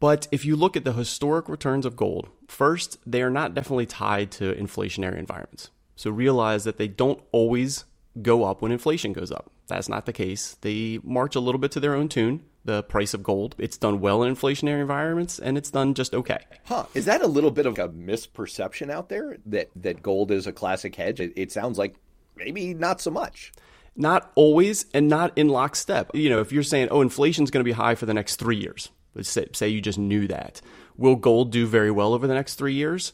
But 0.00 0.28
if 0.32 0.44
you 0.44 0.56
look 0.56 0.76
at 0.76 0.84
the 0.84 0.92
historic 0.92 1.48
returns 1.48 1.86
of 1.86 1.96
gold, 1.96 2.28
first, 2.48 2.98
they 3.06 3.22
are 3.22 3.30
not 3.30 3.54
definitely 3.54 3.86
tied 3.86 4.30
to 4.32 4.52
inflationary 4.54 5.18
environments. 5.18 5.70
So 5.96 6.10
realize 6.10 6.64
that 6.64 6.76
they 6.76 6.88
don't 6.88 7.22
always 7.32 7.84
go 8.20 8.44
up 8.44 8.60
when 8.60 8.72
inflation 8.72 9.12
goes 9.12 9.32
up. 9.32 9.50
That's 9.68 9.88
not 9.88 10.06
the 10.06 10.12
case. 10.12 10.56
They 10.60 10.98
march 11.02 11.34
a 11.34 11.40
little 11.40 11.60
bit 11.60 11.70
to 11.72 11.80
their 11.80 11.94
own 11.94 12.08
tune 12.08 12.42
the 12.64 12.82
price 12.82 13.14
of 13.14 13.22
gold. 13.22 13.54
It's 13.58 13.76
done 13.76 14.00
well 14.00 14.22
in 14.22 14.34
inflationary 14.34 14.80
environments 14.80 15.38
and 15.38 15.58
it's 15.58 15.70
done 15.70 15.94
just 15.94 16.14
okay. 16.14 16.38
Huh. 16.64 16.86
Is 16.94 17.04
that 17.04 17.22
a 17.22 17.26
little 17.26 17.50
bit 17.50 17.66
of 17.66 17.78
a 17.78 17.88
misperception 17.88 18.90
out 18.90 19.08
there 19.08 19.36
that, 19.46 19.70
that 19.76 20.02
gold 20.02 20.30
is 20.30 20.46
a 20.46 20.52
classic 20.52 20.94
hedge? 20.94 21.20
It, 21.20 21.32
it 21.36 21.52
sounds 21.52 21.78
like 21.78 21.96
maybe 22.36 22.74
not 22.74 23.00
so 23.00 23.10
much. 23.10 23.52
Not 23.96 24.32
always 24.34 24.86
and 24.92 25.08
not 25.08 25.36
in 25.36 25.48
lockstep. 25.48 26.10
You 26.14 26.30
know, 26.30 26.40
if 26.40 26.50
you're 26.52 26.62
saying, 26.62 26.88
oh, 26.90 27.00
inflation's 27.00 27.50
going 27.50 27.60
to 27.60 27.68
be 27.68 27.72
high 27.72 27.94
for 27.94 28.06
the 28.06 28.14
next 28.14 28.36
three 28.36 28.56
years, 28.56 28.90
let's 29.14 29.28
say, 29.28 29.46
say 29.52 29.68
you 29.68 29.80
just 29.80 29.98
knew 29.98 30.26
that. 30.28 30.60
Will 30.96 31.16
gold 31.16 31.52
do 31.52 31.66
very 31.66 31.90
well 31.90 32.14
over 32.14 32.26
the 32.26 32.34
next 32.34 32.56
three 32.56 32.74
years? 32.74 33.12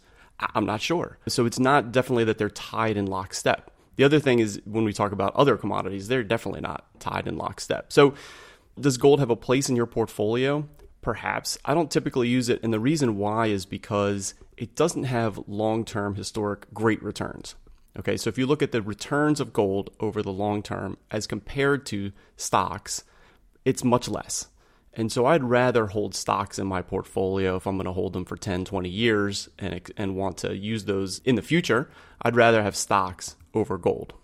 I'm 0.54 0.64
not 0.64 0.80
sure. 0.80 1.18
So 1.28 1.44
it's 1.44 1.58
not 1.58 1.92
definitely 1.92 2.24
that 2.24 2.38
they're 2.38 2.48
tied 2.48 2.96
in 2.96 3.06
lockstep. 3.06 3.70
The 3.96 4.04
other 4.04 4.20
thing 4.20 4.38
is 4.38 4.62
when 4.64 4.84
we 4.84 4.94
talk 4.94 5.12
about 5.12 5.36
other 5.36 5.58
commodities, 5.58 6.08
they're 6.08 6.24
definitely 6.24 6.62
not 6.62 6.86
tied 7.00 7.28
in 7.28 7.36
lockstep. 7.36 7.92
So 7.92 8.14
does 8.80 8.98
gold 8.98 9.20
have 9.20 9.30
a 9.30 9.36
place 9.36 9.68
in 9.68 9.76
your 9.76 9.86
portfolio? 9.86 10.68
Perhaps. 11.02 11.58
I 11.64 11.74
don't 11.74 11.90
typically 11.90 12.28
use 12.28 12.48
it, 12.48 12.62
and 12.62 12.72
the 12.72 12.80
reason 12.80 13.16
why 13.16 13.46
is 13.46 13.64
because 13.64 14.34
it 14.56 14.74
doesn't 14.74 15.04
have 15.04 15.40
long 15.46 15.84
term 15.84 16.14
historic 16.14 16.72
great 16.74 17.02
returns. 17.02 17.54
Okay, 17.98 18.16
so 18.16 18.28
if 18.28 18.38
you 18.38 18.46
look 18.46 18.62
at 18.62 18.72
the 18.72 18.82
returns 18.82 19.40
of 19.40 19.52
gold 19.52 19.90
over 19.98 20.22
the 20.22 20.32
long 20.32 20.62
term 20.62 20.96
as 21.10 21.26
compared 21.26 21.86
to 21.86 22.12
stocks, 22.36 23.04
it's 23.64 23.82
much 23.82 24.08
less. 24.08 24.48
And 24.92 25.10
so 25.10 25.26
I'd 25.26 25.44
rather 25.44 25.86
hold 25.86 26.14
stocks 26.14 26.58
in 26.58 26.66
my 26.66 26.82
portfolio 26.82 27.56
if 27.56 27.66
I'm 27.66 27.76
going 27.76 27.86
to 27.86 27.92
hold 27.92 28.12
them 28.12 28.24
for 28.24 28.36
10, 28.36 28.64
20 28.64 28.88
years 28.88 29.48
and, 29.58 29.80
and 29.96 30.16
want 30.16 30.38
to 30.38 30.56
use 30.56 30.84
those 30.84 31.20
in 31.24 31.36
the 31.36 31.42
future. 31.42 31.90
I'd 32.22 32.36
rather 32.36 32.62
have 32.62 32.76
stocks 32.76 33.36
over 33.54 33.78
gold. 33.78 34.14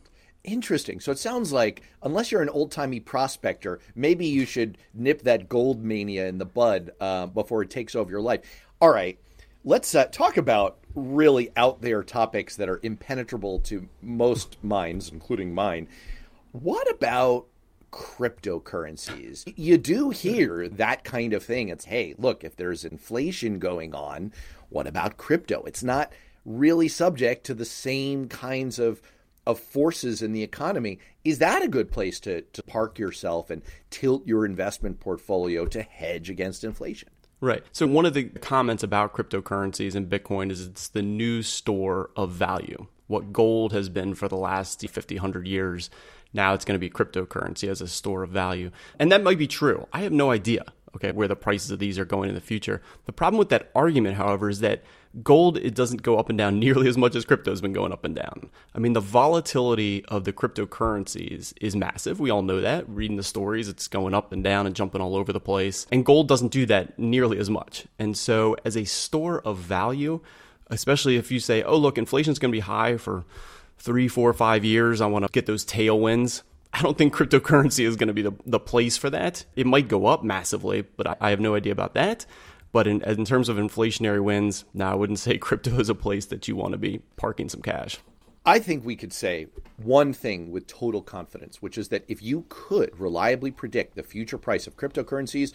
Interesting. 0.47 1.01
So 1.01 1.11
it 1.11 1.19
sounds 1.19 1.53
like, 1.53 1.83
unless 2.05 2.31
you're 2.31 2.41
an 2.41 2.49
old 2.49 2.71
timey 2.71 3.01
prospector, 3.01 3.81
maybe 3.97 4.27
you 4.27 4.47
should 4.47 4.79
nip 4.95 5.23
that 5.23 5.49
gold 5.49 5.83
mania 5.83 6.29
in 6.29 6.39
the 6.39 6.47
bud 6.47 6.93
uh, 7.01 7.27
before 7.27 7.63
it 7.63 7.71
takes 7.71 7.97
over 7.97 8.09
your 8.11 8.21
life. 8.21 8.41
All 8.81 8.91
right, 8.91 9.19
let's 9.65 9.93
uh, 9.95 10.05
talk 10.07 10.37
about 10.37 10.79
really 10.95 11.51
out 11.57 11.83
there 11.83 12.05
topics 12.05 12.55
that 12.57 12.69
are 12.69 12.79
impenetrable 12.85 13.59
to 13.61 13.89
most 14.01 14.57
minds, 14.63 15.11
including 15.11 15.53
mine. 15.53 15.89
What 16.53 16.89
about 16.91 17.47
cryptocurrencies? 17.91 19.53
You 19.57 19.79
do 19.79 20.11
hear 20.11 20.69
that 20.69 21.03
kind 21.03 21.33
of 21.33 21.43
thing. 21.43 21.71
It's, 21.71 21.87
hey, 21.87 22.15
look, 22.19 22.45
if 22.45 22.55
there's 22.55 22.85
inflation 22.85 23.59
going 23.59 23.97
on, 23.97 24.33
what 24.69 24.87
about 24.87 25.17
crypto? 25.17 25.65
It's 25.65 25.83
not 25.83 26.13
really 26.45 26.87
subject 26.87 27.45
to 27.47 27.55
the 27.55 27.65
same 27.65 28.29
kinds 28.29 28.79
of 28.79 29.03
of 29.47 29.61
forces 29.61 30.23
in 30.23 30.33
the 30.33 30.43
economy, 30.43 30.99
is 31.25 31.39
that 31.39 31.63
a 31.63 31.69
good 31.69 31.91
place 31.91 32.21
to, 32.21 32.43
to 32.43 32.63
park 32.63 32.99
yourself 32.99 33.51
and 33.51 33.63
tilt 33.91 34.27
your 34.27 34.45
investment 34.45 35.01
portfolio 35.01 35.67
to 35.67 35.83
hedge 35.83 36.29
against 36.29 36.65
inflation? 36.65 37.09
Right. 37.41 37.63
So, 37.73 37.87
one 37.87 38.07
of 38.07 38.15
the 38.15 38.25
comments 38.25 38.83
about 38.83 39.15
cryptocurrencies 39.15 39.95
and 39.95 40.09
Bitcoin 40.09 40.51
is 40.51 40.67
it's 40.67 40.89
the 40.89 41.03
new 41.03 41.43
store 41.43 42.11
of 42.17 42.33
value. 42.33 42.87
What 43.09 43.33
gold 43.33 43.73
has 43.73 43.89
been 43.89 44.15
for 44.15 44.27
the 44.27 44.37
last 44.37 44.81
50, 44.81 45.17
100 45.17 45.47
years, 45.47 45.91
now 46.33 46.55
it's 46.55 46.65
going 46.65 46.75
to 46.75 46.79
be 46.79 46.91
cryptocurrency 46.91 47.69
as 47.69 47.81
a 47.81 47.89
store 47.89 48.23
of 48.23 48.31
value. 48.31 48.71
And 48.99 49.13
that 49.13 49.23
might 49.23 49.39
be 49.39 49.47
true. 49.47 49.87
I 49.93 50.01
have 50.01 50.13
no 50.13 50.31
idea, 50.31 50.65
okay, 50.97 51.13
where 51.13 51.29
the 51.29 51.37
prices 51.37 51.71
of 51.71 51.79
these 51.79 51.99
are 51.99 52.05
going 52.05 52.29
in 52.29 52.35
the 52.35 52.41
future. 52.41 52.83
The 53.05 53.13
problem 53.13 53.39
with 53.39 53.51
that 53.51 53.71
argument, 53.75 54.17
however, 54.17 54.49
is 54.49 54.61
that 54.61 54.83
gold 55.23 55.57
it 55.59 55.75
doesn't 55.75 56.03
go 56.03 56.19
up 56.19 56.29
and 56.29 56.39
down 56.39 56.59
nearly 56.61 56.89
as 56.89 56.99
much 56.99 57.15
as 57.15 57.25
crypto's 57.25 57.61
been 57.61 57.73
going 57.73 57.93
up 57.93 58.05
and 58.05 58.15
down. 58.15 58.51
I 58.75 58.79
mean, 58.79 58.93
the 58.93 59.01
volatility 59.01 60.05
of 60.07 60.25
the 60.25 60.33
cryptocurrencies 60.33 61.53
is 61.61 61.77
massive. 61.77 62.21
We 62.21 62.31
all 62.31 62.43
know 62.43 62.61
that. 62.61 62.89
Reading 62.89 63.17
the 63.17 63.23
stories, 63.23 63.69
it's 63.69 63.89
going 63.89 64.15
up 64.15 64.33
and 64.33 64.43
down 64.43 64.67
and 64.67 64.75
jumping 64.75 65.01
all 65.01 65.17
over 65.17 65.33
the 65.33 65.41
place. 65.41 65.87
And 65.91 66.05
gold 66.05 66.29
doesn't 66.29 66.53
do 66.53 66.67
that 66.67 66.99
nearly 66.99 67.39
as 67.39 67.51
much. 67.51 67.87
And 67.99 68.17
so, 68.17 68.57
as 68.65 68.77
a 68.77 68.85
store 68.85 69.41
of 69.41 69.59
value, 69.59 70.21
especially 70.69 71.17
if 71.17 71.31
you 71.31 71.41
say, 71.41 71.63
"Oh, 71.63 71.77
look, 71.77 71.99
inflation's 71.99 72.39
going 72.39 72.51
to 72.51 72.57
be 72.57 72.61
high 72.61 72.97
for 72.97 73.25
three, 73.79 74.09
four, 74.09 74.33
five 74.33 74.65
years. 74.65 75.01
I 75.01 75.07
want 75.07 75.25
to 75.25 75.33
get 75.33 75.47
those 75.47 75.65
tailwinds." 75.65 76.43
I 76.73 76.83
don't 76.83 76.99
think 76.99 77.15
cryptocurrency 77.17 77.87
is 77.87 77.97
going 77.97 78.09
to 78.09 78.15
be 78.15 78.23
the, 78.23 78.33
the 78.45 78.61
place 78.61 78.97
for 78.97 79.09
that. 79.11 79.45
It 79.55 79.67
might 79.67 79.89
go 79.89 80.07
up 80.07 80.23
massively, 80.23 80.83
but 80.83 81.07
I, 81.07 81.17
I 81.21 81.31
have 81.31 81.41
no 81.41 81.55
idea 81.55 81.73
about 81.73 81.95
that. 81.95 82.27
But 82.73 82.87
in, 82.87 83.03
in 83.03 83.25
terms 83.25 83.49
of 83.49 83.57
inflationary 83.57 84.23
wins, 84.23 84.65
now 84.75 84.93
I 84.93 84.95
wouldn't 84.95 85.19
say 85.21 85.39
crypto 85.39 85.79
is 85.79 85.89
a 85.89 85.95
place 85.95 86.27
that 86.27 86.49
you 86.49 86.57
want 86.57 86.73
to 86.73 86.79
be 86.79 87.01
parking 87.17 87.49
some 87.49 87.63
cash. 87.63 87.99
I 88.45 88.61
think 88.61 88.85
we 88.85 88.95
could 88.95 89.13
say 89.13 89.49
one 89.77 90.13
thing 90.13 90.53
with 90.53 90.69
total 90.69 91.03
confidence, 91.03 91.61
which 91.61 91.77
is 91.77 91.89
that 91.89 92.05
if 92.07 92.23
you 92.23 92.45
could 92.49 92.99
reliably 92.99 93.51
predict 93.51 93.97
the 93.97 94.05
future 94.05 94.39
price 94.39 94.69
of 94.69 94.77
cryptocurrencies, 94.77 95.53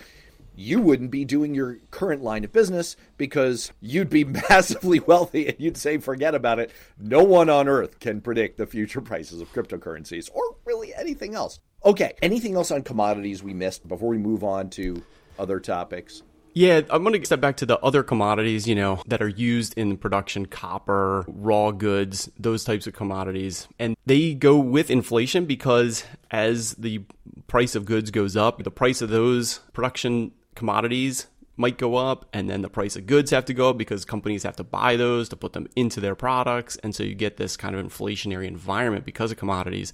you 0.56 0.82
wouldn't 0.82 1.10
be 1.12 1.24
doing 1.24 1.56
your 1.56 1.78
current 1.90 2.22
line 2.22 2.44
of 2.44 2.52
business 2.52 2.98
because 3.18 3.72
you'd 3.80 4.10
be 4.10 4.24
massively 4.50 5.00
wealthy 5.00 5.48
and 5.48 5.56
you'd 5.58 5.78
say, 5.78 5.98
forget 6.00 6.36
about 6.36 6.60
it. 6.60 6.72
No 7.00 7.24
one 7.24 7.50
on 7.50 7.70
earth 7.70 8.00
can 8.00 8.20
predict 8.20 8.58
the 8.58 8.68
future 8.68 9.00
prices 9.00 9.40
of 9.40 9.52
cryptocurrencies 9.54 10.30
or 10.34 10.58
really 10.66 10.94
anything 10.94 11.34
else. 11.34 11.62
Okay, 11.86 12.14
anything 12.22 12.56
else 12.56 12.72
on 12.72 12.84
commodities 12.84 13.42
we 13.42 13.54
missed 13.54 13.88
before 13.88 14.10
we 14.10 14.18
move 14.18 14.44
on 14.44 14.70
to 14.72 15.02
other 15.40 15.60
topics? 15.60 16.24
Yeah, 16.54 16.82
I'm 16.90 17.04
going 17.04 17.20
to 17.20 17.26
step 17.26 17.40
back 17.40 17.58
to 17.58 17.66
the 17.66 17.80
other 17.80 18.04
commodities, 18.04 18.68
you 18.68 18.76
know, 18.76 19.02
that 19.08 19.22
are 19.22 19.30
used 19.30 19.78
in 19.78 19.96
production 19.98 20.48
copper, 20.48 21.24
raw 21.28 21.72
goods, 21.72 22.30
those 22.38 22.66
types 22.66 22.88
of 22.88 22.94
commodities. 22.94 23.70
And 23.80 23.96
they 24.06 24.34
go 24.34 24.58
with 24.58 24.90
inflation 24.90 25.46
because 25.46 26.04
as 26.30 26.74
the 26.74 27.04
price 27.48 27.74
of 27.74 27.86
goods 27.86 28.12
goes 28.12 28.36
up, 28.36 28.64
the 28.64 28.72
price 28.72 29.02
of 29.02 29.10
those 29.10 29.60
production 29.72 30.32
commodities 30.56 31.28
might 31.56 31.78
go 31.78 31.96
up 31.96 32.26
and 32.34 32.50
then 32.50 32.62
the 32.62 32.70
price 32.70 32.96
of 32.96 33.06
goods 33.06 33.32
have 33.32 33.46
to 33.46 33.54
go 33.54 33.70
up 33.70 33.78
because 33.78 34.04
companies 34.04 34.44
have 34.44 34.56
to 34.56 34.64
buy 34.64 34.96
those 34.96 35.30
to 35.30 35.36
put 35.36 35.54
them 35.54 35.68
into 35.76 36.02
their 36.02 36.16
products. 36.16 36.76
And 36.78 36.94
so 36.94 37.04
you 37.04 37.16
get 37.16 37.38
this 37.38 37.56
kind 37.56 37.76
of 37.76 37.86
inflationary 37.86 38.48
environment 38.48 39.06
because 39.06 39.32
of 39.32 39.38
commodities. 39.38 39.94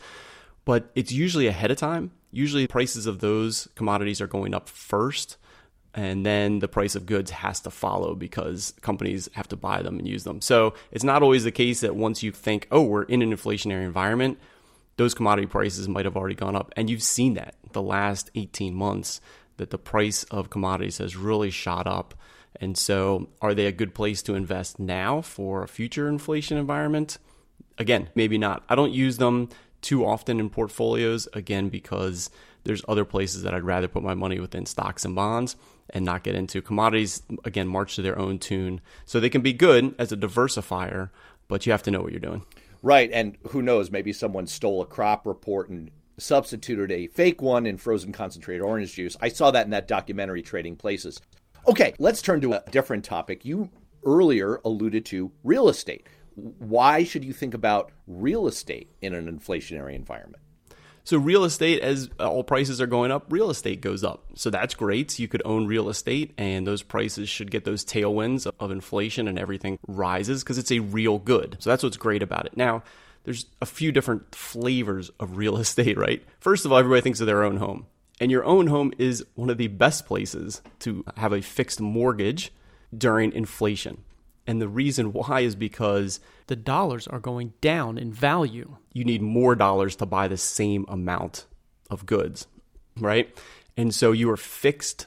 But 0.65 0.91
it's 0.95 1.11
usually 1.11 1.47
ahead 1.47 1.69
of 1.69 1.77
time. 1.77 2.11
Usually 2.31 2.67
prices 2.67 3.05
of 3.05 3.19
those 3.19 3.67
commodities 3.75 4.21
are 4.21 4.27
going 4.27 4.53
up 4.53 4.67
first 4.69 5.37
and 5.97 6.23
then 6.23 6.59
the 6.59 6.67
price 6.67 6.93
of 6.95 7.07
goods 7.07 7.31
has 7.31 7.59
to 7.61 7.71
follow 7.71 8.13
because 8.13 8.75
companies 8.81 9.27
have 9.33 9.47
to 9.47 9.55
buy 9.55 9.81
them 9.81 9.97
and 9.97 10.07
use 10.07 10.25
them. 10.25 10.41
So 10.41 10.75
it's 10.91 11.03
not 11.03 11.23
always 11.23 11.43
the 11.43 11.51
case 11.51 11.79
that 11.79 11.95
once 11.95 12.21
you 12.21 12.31
think, 12.31 12.67
oh, 12.69 12.83
we're 12.83 13.01
in 13.01 13.23
an 13.23 13.33
inflationary 13.33 13.83
environment, 13.83 14.37
those 14.97 15.15
commodity 15.15 15.47
prices 15.47 15.89
might 15.89 16.05
have 16.05 16.15
already 16.15 16.35
gone 16.35 16.55
up. 16.55 16.71
And 16.77 16.87
you've 16.87 17.01
seen 17.01 17.33
that 17.33 17.55
the 17.71 17.81
last 17.81 18.29
18 18.35 18.75
months 18.75 19.19
that 19.57 19.71
the 19.71 19.79
price 19.79 20.23
of 20.25 20.51
commodities 20.51 20.99
has 20.99 21.15
really 21.15 21.49
shot 21.49 21.87
up. 21.87 22.13
And 22.61 22.77
so, 22.77 23.29
are 23.41 23.55
they 23.55 23.65
a 23.65 23.71
good 23.71 23.95
place 23.95 24.21
to 24.23 24.35
invest 24.35 24.79
now 24.79 25.21
for 25.21 25.63
a 25.63 25.67
future 25.67 26.07
inflation 26.07 26.59
environment? 26.59 27.17
Again, 27.79 28.09
maybe 28.13 28.37
not. 28.37 28.63
I 28.69 28.75
don't 28.75 28.93
use 28.93 29.17
them 29.17 29.49
too 29.81 30.05
often 30.05 30.39
in 30.39 30.51
portfolios, 30.51 31.27
again, 31.33 31.69
because 31.69 32.29
there's 32.65 32.83
other 32.87 33.05
places 33.05 33.43
that 33.43 33.55
I'd 33.55 33.63
rather 33.63 33.87
put 33.87 34.03
my 34.03 34.13
money 34.13 34.39
within 34.39 34.67
stocks 34.67 35.03
and 35.03 35.15
bonds 35.15 35.55
and 35.91 36.05
not 36.05 36.23
get 36.23 36.35
into. 36.35 36.61
Commodities 36.61 37.23
again 37.45 37.67
march 37.67 37.95
to 37.95 38.01
their 38.01 38.17
own 38.17 38.39
tune. 38.39 38.81
So 39.05 39.19
they 39.19 39.29
can 39.29 39.41
be 39.41 39.53
good 39.53 39.95
as 39.97 40.11
a 40.11 40.17
diversifier 40.17 41.09
but 41.47 41.65
you 41.65 41.71
have 41.71 41.83
to 41.83 41.91
know 41.91 42.01
what 42.01 42.11
you're 42.11 42.19
doing. 42.19 42.45
Right 42.83 43.09
and 43.11 43.37
who 43.49 43.61
knows 43.61 43.91
maybe 43.91 44.13
someone 44.13 44.47
stole 44.47 44.81
a 44.81 44.85
crop 44.85 45.25
report 45.25 45.69
and 45.69 45.91
substituted 46.17 46.91
a 46.91 47.07
fake 47.07 47.41
one 47.41 47.65
in 47.65 47.77
frozen 47.77 48.11
concentrated 48.11 48.61
orange 48.61 48.93
juice. 48.93 49.17
I 49.21 49.29
saw 49.29 49.51
that 49.51 49.65
in 49.65 49.71
that 49.71 49.87
documentary 49.87 50.41
trading 50.41 50.75
places. 50.75 51.19
Okay 51.67 51.93
let's 51.99 52.21
turn 52.21 52.41
to 52.41 52.53
a 52.53 52.63
different 52.71 53.03
topic. 53.03 53.45
You 53.45 53.69
earlier 54.05 54.61
alluded 54.63 55.05
to 55.05 55.31
real 55.43 55.69
estate. 55.69 56.07
Why 56.35 57.03
should 57.03 57.25
you 57.25 57.33
think 57.33 57.55
about 57.55 57.91
real 58.05 58.47
estate 58.47 58.91
in 59.01 59.13
an 59.13 59.25
inflationary 59.25 59.95
environment 59.95 60.43
so 61.07 61.17
real 61.17 61.45
estate, 61.45 61.79
as 61.79 62.09
all 62.19 62.43
prices 62.43 62.81
are 62.81 62.85
going 62.85 63.11
up, 63.11 63.27
real 63.29 63.49
estate 63.49 63.79
goes 63.79 64.03
up. 64.03 64.25
So 64.35 64.49
that's 64.49 64.75
great. 64.75 65.17
You 65.17 65.29
could 65.29 65.41
own 65.45 65.65
real 65.65 65.87
estate, 65.87 66.33
and 66.37 66.67
those 66.67 66.83
prices 66.83 67.29
should 67.29 67.49
get 67.49 67.63
those 67.63 67.85
tailwinds 67.85 68.45
of 68.59 68.71
inflation, 68.71 69.29
and 69.29 69.39
everything 69.39 69.79
rises 69.87 70.43
because 70.43 70.57
it's 70.57 70.69
a 70.69 70.79
real 70.79 71.17
good. 71.17 71.55
So 71.59 71.69
that's 71.69 71.81
what's 71.81 71.95
great 71.95 72.21
about 72.21 72.45
it. 72.45 72.57
Now, 72.57 72.83
there's 73.23 73.45
a 73.61 73.65
few 73.65 73.93
different 73.93 74.35
flavors 74.35 75.09
of 75.17 75.37
real 75.37 75.55
estate, 75.59 75.97
right? 75.97 76.21
First 76.41 76.65
of 76.65 76.73
all, 76.73 76.77
everybody 76.77 76.99
thinks 76.99 77.21
of 77.21 77.25
their 77.25 77.45
own 77.45 77.55
home. 77.55 77.85
And 78.19 78.29
your 78.29 78.43
own 78.43 78.67
home 78.67 78.91
is 78.97 79.25
one 79.35 79.49
of 79.49 79.57
the 79.57 79.69
best 79.69 80.07
places 80.07 80.61
to 80.79 81.05
have 81.15 81.31
a 81.31 81.41
fixed 81.41 81.79
mortgage 81.79 82.51
during 82.93 83.31
inflation. 83.31 84.03
And 84.45 84.61
the 84.61 84.67
reason 84.67 85.13
why 85.13 85.39
is 85.41 85.55
because 85.55 86.19
the 86.47 86.55
dollars 86.57 87.07
are 87.07 87.19
going 87.19 87.53
down 87.61 87.97
in 87.97 88.11
value. 88.11 88.75
You 88.97 89.05
need 89.05 89.21
more 89.21 89.53
dollars 89.53 89.95
to 89.97 90.07
buy 90.07 90.27
the 90.27 90.37
same 90.37 90.83
amount 90.87 91.45
of 91.87 92.07
goods, 92.07 92.47
right? 92.99 93.29
And 93.77 93.93
so 93.93 94.11
your 94.11 94.37
fixed 94.37 95.05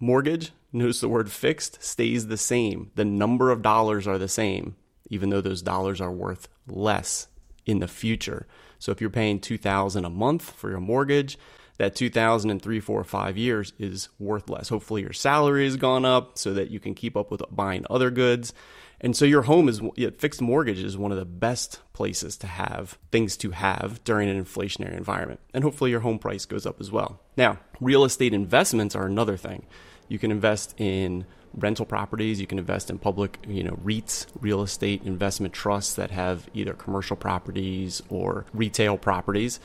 mortgage, 0.00 0.52
notice 0.72 1.02
the 1.02 1.08
word 1.10 1.30
fixed, 1.30 1.82
stays 1.84 2.28
the 2.28 2.38
same. 2.38 2.92
The 2.94 3.04
number 3.04 3.50
of 3.50 3.60
dollars 3.60 4.06
are 4.06 4.16
the 4.16 4.26
same, 4.26 4.74
even 5.10 5.28
though 5.28 5.42
those 5.42 5.60
dollars 5.60 6.00
are 6.00 6.10
worth 6.10 6.48
less 6.66 7.28
in 7.66 7.80
the 7.80 7.88
future. 7.88 8.46
So 8.78 8.90
if 8.90 9.02
you're 9.02 9.10
paying 9.10 9.38
2000 9.38 10.06
a 10.06 10.08
month 10.08 10.52
for 10.52 10.70
your 10.70 10.80
mortgage, 10.80 11.38
that 11.76 11.94
2000 11.94 12.50
in 12.50 12.58
three, 12.58 12.80
four, 12.80 13.04
five 13.04 13.36
years 13.36 13.74
is 13.78 14.08
worth 14.18 14.48
less. 14.48 14.70
Hopefully, 14.70 15.02
your 15.02 15.12
salary 15.12 15.64
has 15.64 15.76
gone 15.76 16.06
up 16.06 16.38
so 16.38 16.54
that 16.54 16.70
you 16.70 16.80
can 16.80 16.94
keep 16.94 17.18
up 17.18 17.30
with 17.30 17.42
buying 17.50 17.84
other 17.90 18.10
goods. 18.10 18.54
And 19.00 19.16
so, 19.16 19.24
your 19.24 19.42
home 19.42 19.68
is 19.68 19.80
fixed 20.18 20.40
mortgage 20.40 20.82
is 20.82 20.96
one 20.96 21.12
of 21.12 21.18
the 21.18 21.24
best 21.24 21.80
places 21.92 22.36
to 22.38 22.46
have 22.46 22.98
things 23.12 23.36
to 23.38 23.50
have 23.50 24.02
during 24.04 24.28
an 24.28 24.42
inflationary 24.42 24.96
environment. 24.96 25.40
And 25.52 25.62
hopefully, 25.62 25.90
your 25.90 26.00
home 26.00 26.18
price 26.18 26.46
goes 26.46 26.64
up 26.64 26.80
as 26.80 26.90
well. 26.90 27.20
Now, 27.36 27.58
real 27.80 28.04
estate 28.04 28.32
investments 28.32 28.96
are 28.96 29.06
another 29.06 29.36
thing. 29.36 29.66
You 30.08 30.18
can 30.18 30.30
invest 30.30 30.74
in 30.78 31.26
rental 31.54 31.86
properties. 31.86 32.40
You 32.40 32.46
can 32.46 32.58
invest 32.58 32.90
in 32.90 32.98
public, 32.98 33.38
you 33.46 33.62
know, 33.62 33.78
REITs, 33.84 34.26
real 34.40 34.62
estate 34.62 35.02
investment 35.04 35.54
trusts 35.54 35.94
that 35.94 36.10
have 36.10 36.48
either 36.54 36.74
commercial 36.74 37.16
properties 37.16 38.02
or 38.08 38.46
retail 38.52 38.96
properties. 38.96 39.58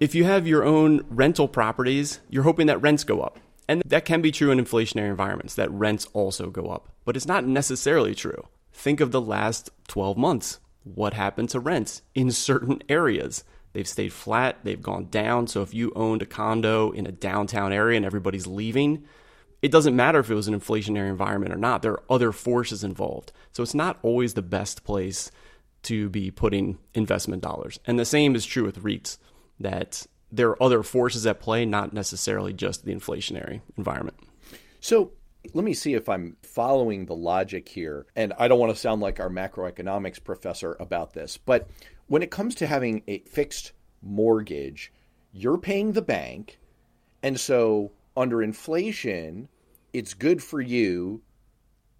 If 0.00 0.14
you 0.14 0.24
have 0.24 0.46
your 0.46 0.64
own 0.64 1.04
rental 1.08 1.46
properties, 1.46 2.20
you're 2.28 2.42
hoping 2.42 2.66
that 2.66 2.82
rents 2.82 3.04
go 3.04 3.20
up. 3.20 3.38
And 3.68 3.82
that 3.86 4.04
can 4.04 4.20
be 4.20 4.30
true 4.30 4.50
in 4.50 4.58
inflationary 4.58 5.08
environments, 5.08 5.54
that 5.54 5.70
rents 5.70 6.06
also 6.12 6.50
go 6.50 6.66
up. 6.66 6.93
But 7.04 7.16
it's 7.16 7.26
not 7.26 7.46
necessarily 7.46 8.14
true. 8.14 8.48
Think 8.72 9.00
of 9.00 9.12
the 9.12 9.20
last 9.20 9.70
12 9.88 10.16
months. 10.16 10.58
What 10.82 11.14
happened 11.14 11.50
to 11.50 11.60
rents 11.60 12.02
in 12.14 12.30
certain 12.30 12.82
areas? 12.88 13.44
They've 13.72 13.88
stayed 13.88 14.12
flat, 14.12 14.58
they've 14.62 14.80
gone 14.80 15.06
down. 15.06 15.46
So 15.46 15.62
if 15.62 15.74
you 15.74 15.92
owned 15.96 16.22
a 16.22 16.26
condo 16.26 16.92
in 16.92 17.06
a 17.06 17.12
downtown 17.12 17.72
area 17.72 17.96
and 17.96 18.06
everybody's 18.06 18.46
leaving, 18.46 19.04
it 19.62 19.72
doesn't 19.72 19.96
matter 19.96 20.20
if 20.20 20.30
it 20.30 20.34
was 20.34 20.46
an 20.46 20.58
inflationary 20.58 21.08
environment 21.08 21.52
or 21.52 21.56
not. 21.56 21.82
There 21.82 21.92
are 21.92 22.04
other 22.10 22.32
forces 22.32 22.84
involved. 22.84 23.32
So 23.52 23.62
it's 23.62 23.74
not 23.74 23.98
always 24.02 24.34
the 24.34 24.42
best 24.42 24.84
place 24.84 25.30
to 25.84 26.08
be 26.08 26.30
putting 26.30 26.78
investment 26.94 27.42
dollars. 27.42 27.80
And 27.86 27.98
the 27.98 28.04
same 28.04 28.34
is 28.34 28.44
true 28.44 28.64
with 28.64 28.82
REITs, 28.82 29.18
that 29.60 30.06
there 30.30 30.50
are 30.50 30.62
other 30.62 30.82
forces 30.82 31.26
at 31.26 31.40
play, 31.40 31.64
not 31.64 31.92
necessarily 31.92 32.52
just 32.52 32.84
the 32.84 32.94
inflationary 32.94 33.60
environment. 33.76 34.18
So 34.80 35.12
let 35.52 35.64
me 35.64 35.74
see 35.74 35.94
if 35.94 36.08
I'm 36.08 36.36
following 36.42 37.06
the 37.06 37.14
logic 37.14 37.68
here. 37.68 38.06
And 38.16 38.32
I 38.38 38.48
don't 38.48 38.58
want 38.58 38.72
to 38.72 38.80
sound 38.80 39.00
like 39.00 39.20
our 39.20 39.28
macroeconomics 39.28 40.22
professor 40.22 40.76
about 40.80 41.12
this, 41.12 41.36
but 41.36 41.68
when 42.06 42.22
it 42.22 42.30
comes 42.30 42.54
to 42.56 42.66
having 42.66 43.02
a 43.06 43.20
fixed 43.20 43.72
mortgage, 44.02 44.92
you're 45.32 45.58
paying 45.58 45.92
the 45.92 46.02
bank. 46.02 46.58
And 47.22 47.38
so 47.38 47.92
under 48.16 48.42
inflation, 48.42 49.48
it's 49.92 50.14
good 50.14 50.42
for 50.42 50.60
you 50.60 51.22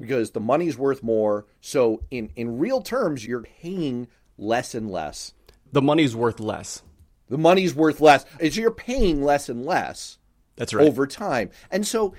because 0.00 0.32
the 0.32 0.40
money's 0.40 0.76
worth 0.76 1.02
more. 1.02 1.46
So 1.60 2.02
in, 2.10 2.30
in 2.36 2.58
real 2.58 2.82
terms, 2.82 3.26
you're 3.26 3.42
paying 3.42 4.08
less 4.36 4.74
and 4.74 4.90
less. 4.90 5.32
The 5.72 5.82
money's 5.82 6.14
worth 6.14 6.40
less. 6.40 6.82
The 7.28 7.38
money's 7.38 7.74
worth 7.74 8.00
less. 8.00 8.26
So 8.38 8.46
you're 8.46 8.70
paying 8.70 9.22
less 9.22 9.48
and 9.48 9.64
less. 9.64 10.18
That's 10.56 10.74
right. 10.74 10.86
Over 10.86 11.06
time. 11.06 11.50
And 11.70 11.86
so 11.86 12.14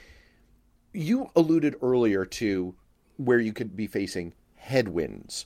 you 0.95 1.29
alluded 1.35 1.75
earlier 1.81 2.25
to 2.25 2.75
where 3.17 3.39
you 3.39 3.53
could 3.53 3.75
be 3.75 3.87
facing 3.87 4.33
headwinds 4.55 5.45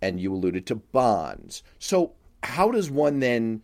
and 0.00 0.20
you 0.20 0.32
alluded 0.32 0.66
to 0.66 0.76
bonds. 0.76 1.62
So 1.78 2.12
how 2.42 2.70
does 2.70 2.90
one 2.90 3.20
then 3.20 3.62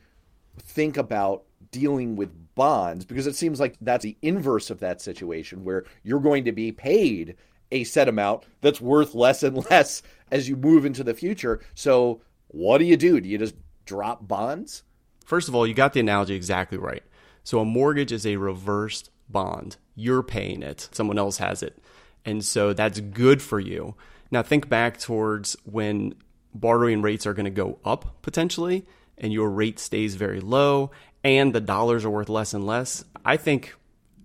think 0.59 0.97
about 0.97 1.45
dealing 1.71 2.17
with 2.17 2.31
bonds 2.55 3.05
because 3.05 3.27
it 3.27 3.37
seems 3.37 3.61
like 3.61 3.77
that's 3.81 4.03
the 4.03 4.17
inverse 4.23 4.71
of 4.71 4.81
that 4.81 5.01
situation 5.01 5.65
where 5.65 5.85
you're 6.03 6.21
going 6.21 6.45
to 6.45 6.53
be 6.53 6.73
paid 6.73 7.37
a 7.71 7.85
set 7.85 8.09
amount 8.09 8.45
that's 8.61 8.81
worth 8.81 9.15
less 9.15 9.43
and 9.43 9.57
less 9.71 10.03
as 10.31 10.49
you 10.49 10.57
move 10.57 10.85
into 10.85 11.05
the 11.05 11.15
future. 11.15 11.61
So, 11.75 12.21
what 12.49 12.79
do 12.79 12.85
you 12.85 12.97
do? 12.97 13.21
Do 13.21 13.29
you 13.29 13.39
just 13.39 13.55
drop 13.85 14.27
bonds? 14.27 14.83
First 15.25 15.49
of 15.49 15.55
all, 15.55 15.67
you 15.67 15.75
got 15.75 15.93
the 15.93 16.01
analogy 16.01 16.35
exactly 16.35 16.79
right. 16.79 17.03
So, 17.45 17.61
a 17.61 17.65
mortgage 17.65 18.13
is 18.13 18.27
a 18.27 18.37
reversed 18.37 19.11
bond. 19.29 19.77
You're 19.95 20.23
paying 20.23 20.63
it, 20.63 20.89
someone 20.93 21.19
else 21.19 21.39
has 21.39 21.63
it. 21.63 21.83
And 22.25 22.45
so 22.45 22.73
that's 22.73 23.01
good 23.01 23.41
for 23.41 23.61
you. 23.61 23.95
Now, 24.31 24.43
think 24.43 24.69
back 24.69 24.99
towards 24.99 25.57
when 25.65 26.15
borrowing 26.55 27.03
rates 27.03 27.27
are 27.27 27.35
going 27.35 27.45
to 27.45 27.51
go 27.51 27.79
up 27.85 28.21
potentially, 28.23 28.87
and 29.17 29.33
your 29.33 29.51
rate 29.51 29.79
stays 29.79 30.15
very 30.15 30.41
low, 30.41 30.91
and 31.25 31.55
the 31.55 31.61
dollars 31.61 32.05
are 32.05 32.11
worth 32.11 32.29
less 32.29 32.55
and 32.55 32.67
less. 32.67 33.05
I 33.25 33.37
think 33.37 33.75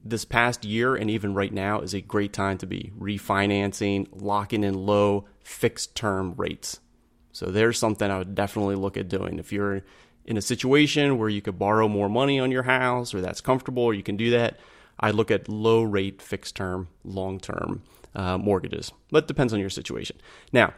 this 0.04 0.26
past 0.26 0.66
year 0.66 0.96
and 0.96 1.10
even 1.10 1.34
right 1.34 1.54
now 1.54 1.80
is 1.80 1.94
a 1.94 2.02
great 2.02 2.34
time 2.34 2.58
to 2.58 2.66
be 2.66 2.92
refinancing, 3.00 4.08
locking 4.12 4.64
in 4.64 4.74
low 4.74 5.26
fixed 5.44 5.96
term 5.96 6.34
rates. 6.36 6.80
So 7.32 7.48
there's 7.48 7.80
something 7.80 8.10
I 8.10 8.20
would 8.20 8.36
definitely 8.36 8.76
look 8.76 8.98
at 8.98 9.10
doing. 9.10 9.40
If 9.40 9.52
you're 9.52 9.82
in 10.26 10.38
a 10.38 10.42
situation 10.42 11.18
where 11.18 11.30
you 11.30 11.42
could 11.42 11.58
borrow 11.58 11.88
more 11.88 12.10
money 12.10 12.40
on 12.40 12.52
your 12.52 12.64
house 12.64 13.14
or 13.14 13.22
that's 13.22 13.42
comfortable 13.42 13.84
or 13.84 13.94
you 13.94 14.04
can 14.04 14.18
do 14.18 14.32
that, 14.32 14.60
I 15.00 15.12
look 15.12 15.32
at 15.32 15.50
low 15.50 15.84
rate 15.84 16.22
fixed 16.22 16.56
term, 16.56 16.88
long 17.04 17.40
term 17.40 17.84
uh, 18.16 18.38
mortgages. 18.38 18.92
But 19.12 19.28
depends 19.28 19.54
on 19.54 19.60
your 19.60 19.70
situation. 19.70 20.18
Now, 20.52 20.74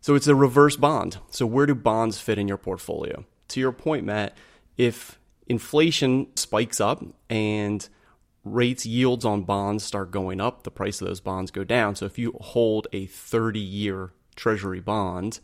so 0.00 0.14
it's 0.14 0.26
a 0.26 0.34
reverse 0.34 0.76
bond. 0.76 1.18
So 1.30 1.46
where 1.46 1.66
do 1.66 1.74
bonds 1.74 2.18
fit 2.18 2.38
in 2.38 2.48
your 2.48 2.58
portfolio? 2.58 3.24
To 3.48 3.60
your 3.60 3.72
point, 3.72 4.04
Matt, 4.04 4.36
if 4.76 5.18
inflation 5.46 6.26
spikes 6.36 6.80
up 6.80 7.04
and 7.30 7.88
rates 8.44 8.84
yields 8.84 9.24
on 9.24 9.42
bonds 9.42 9.84
start 9.84 10.10
going 10.10 10.40
up, 10.40 10.64
the 10.64 10.70
price 10.70 11.00
of 11.00 11.06
those 11.06 11.20
bonds 11.20 11.50
go 11.50 11.62
down. 11.62 11.94
So 11.94 12.06
if 12.06 12.18
you 12.18 12.36
hold 12.40 12.88
a 12.92 13.06
30 13.06 13.60
year 13.60 14.12
treasury 14.34 14.80
bond, 14.80 15.40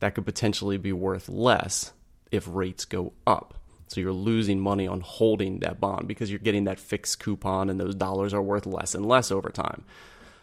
that 0.00 0.14
could 0.14 0.26
potentially 0.26 0.76
be 0.76 0.92
worth 0.92 1.28
less 1.28 1.92
if 2.30 2.46
rates 2.48 2.84
go 2.84 3.12
up. 3.26 3.61
So 3.92 4.00
you're 4.00 4.12
losing 4.12 4.58
money 4.58 4.86
on 4.86 5.00
holding 5.00 5.58
that 5.58 5.80
bond 5.80 6.08
because 6.08 6.30
you're 6.30 6.38
getting 6.38 6.64
that 6.64 6.80
fixed 6.80 7.20
coupon 7.20 7.68
and 7.68 7.78
those 7.78 7.94
dollars 7.94 8.32
are 8.32 8.42
worth 8.42 8.66
less 8.66 8.94
and 8.94 9.04
less 9.04 9.30
over 9.30 9.50
time. 9.50 9.84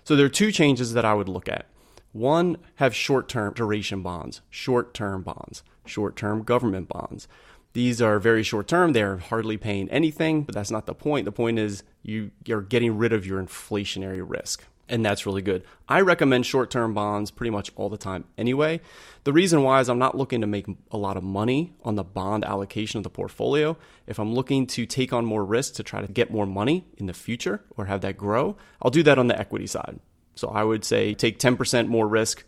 So 0.03 0.15
there 0.15 0.27
are 0.27 0.29
two 0.29 0.51
changes 0.51 0.93
that 0.93 1.03
I 1.05 1.15
would 1.15 1.27
look 1.27 1.49
at. 1.49 1.65
One, 2.11 2.57
have 2.75 2.95
short 2.95 3.27
term 3.27 3.53
duration 3.53 4.01
bonds, 4.01 4.41
short 4.49 4.93
term 4.93 5.23
bonds, 5.23 5.63
short 5.85 6.15
term 6.15 6.43
government 6.43 6.87
bonds. 6.87 7.27
These 7.73 8.01
are 8.01 8.19
very 8.19 8.43
short 8.43 8.67
term. 8.67 8.93
They're 8.93 9.17
hardly 9.17 9.57
paying 9.57 9.89
anything, 9.89 10.43
but 10.43 10.55
that's 10.55 10.71
not 10.71 10.85
the 10.85 10.95
point. 10.95 11.25
The 11.25 11.31
point 11.31 11.59
is 11.59 11.83
you, 12.01 12.31
you're 12.45 12.61
getting 12.61 12.97
rid 12.97 13.13
of 13.13 13.25
your 13.25 13.41
inflationary 13.41 14.23
risk. 14.25 14.63
And 14.89 15.05
that's 15.05 15.25
really 15.27 15.43
good. 15.43 15.63
I 15.87 16.01
recommend 16.01 16.47
short 16.47 16.71
term 16.71 16.95
bonds 16.95 17.29
pretty 17.29 17.51
much 17.51 17.71
all 17.75 17.89
the 17.89 17.97
time 17.97 18.25
anyway. 18.37 18.81
The 19.23 19.31
reason 19.31 19.61
why 19.61 19.79
is 19.79 19.89
I'm 19.89 19.99
not 19.99 20.17
looking 20.17 20.41
to 20.41 20.47
make 20.47 20.65
a 20.89 20.97
lot 20.97 21.15
of 21.15 21.23
money 21.23 21.75
on 21.83 21.95
the 21.95 22.03
bond 22.03 22.43
allocation 22.43 22.97
of 22.97 23.03
the 23.03 23.09
portfolio. 23.09 23.77
If 24.07 24.19
I'm 24.19 24.33
looking 24.33 24.65
to 24.67 24.87
take 24.87 25.13
on 25.13 25.25
more 25.25 25.45
risk 25.45 25.75
to 25.75 25.83
try 25.83 26.01
to 26.01 26.11
get 26.11 26.31
more 26.31 26.47
money 26.47 26.87
in 26.97 27.05
the 27.05 27.13
future 27.13 27.63
or 27.77 27.85
have 27.85 28.01
that 28.01 28.17
grow, 28.17 28.57
I'll 28.81 28.89
do 28.91 29.03
that 29.03 29.19
on 29.19 29.27
the 29.27 29.39
equity 29.39 29.67
side. 29.67 29.99
So 30.33 30.47
I 30.49 30.63
would 30.63 30.83
say 30.83 31.13
take 31.13 31.37
10% 31.37 31.87
more 31.87 32.07
risk 32.07 32.43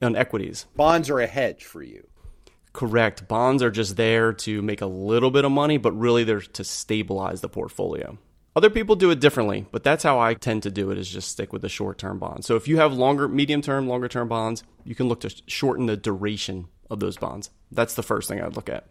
on 0.00 0.16
equities. 0.16 0.66
Bonds 0.74 1.10
are 1.10 1.20
a 1.20 1.26
hedge 1.26 1.64
for 1.64 1.82
you. 1.82 2.06
Correct. 2.72 3.28
Bonds 3.28 3.62
are 3.62 3.70
just 3.70 3.96
there 3.96 4.32
to 4.32 4.62
make 4.62 4.80
a 4.80 4.86
little 4.86 5.30
bit 5.30 5.44
of 5.44 5.52
money, 5.52 5.76
but 5.76 5.92
really 5.92 6.24
they're 6.24 6.40
to 6.40 6.64
stabilize 6.64 7.42
the 7.42 7.48
portfolio. 7.48 8.16
Other 8.54 8.70
people 8.70 8.96
do 8.96 9.10
it 9.10 9.20
differently, 9.20 9.66
but 9.70 9.82
that's 9.82 10.02
how 10.04 10.18
I 10.18 10.34
tend 10.34 10.62
to 10.64 10.70
do 10.70 10.90
it 10.90 10.98
is 10.98 11.08
just 11.08 11.30
stick 11.30 11.52
with 11.52 11.62
the 11.62 11.68
short-term 11.68 12.18
bonds. 12.18 12.46
So 12.46 12.56
if 12.56 12.68
you 12.68 12.76
have 12.76 12.92
longer 12.92 13.26
medium-term, 13.26 13.88
longer-term 13.88 14.28
bonds, 14.28 14.62
you 14.84 14.94
can 14.94 15.08
look 15.08 15.20
to 15.20 15.34
shorten 15.46 15.86
the 15.86 15.96
duration 15.96 16.68
of 16.90 17.00
those 17.00 17.16
bonds. 17.16 17.50
That's 17.70 17.94
the 17.94 18.02
first 18.02 18.28
thing 18.28 18.42
I'd 18.42 18.56
look 18.56 18.68
at. 18.68 18.88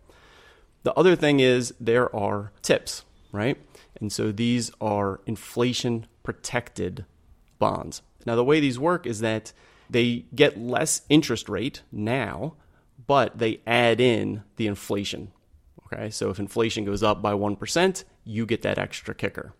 The 0.83 0.93
other 0.95 1.15
thing 1.15 1.39
is 1.39 1.75
there 1.79 2.13
are 2.15 2.51
TIPS, 2.63 3.05
right? 3.31 3.57
And 3.99 4.11
so 4.11 4.31
these 4.31 4.71
are 4.81 5.21
inflation 5.27 6.07
protected 6.23 7.05
bonds. 7.59 8.01
Now 8.25 8.35
the 8.35 8.43
way 8.43 8.59
these 8.59 8.79
work 8.79 9.05
is 9.05 9.19
that 9.19 9.53
they 9.89 10.25
get 10.33 10.57
less 10.57 11.03
interest 11.09 11.49
rate 11.49 11.83
now 11.91 12.55
but 13.07 13.37
they 13.37 13.59
add 13.67 13.99
in 13.99 14.43
the 14.55 14.67
inflation. 14.67 15.31
Okay, 15.91 16.09
so 16.09 16.29
if 16.29 16.39
inflation 16.39 16.85
goes 16.85 17.03
up 17.03 17.21
by 17.21 17.33
1%, 17.33 18.03
you 18.23 18.45
get 18.45 18.61
that 18.61 18.77
extra 18.77 19.13
kicker. 19.13 19.53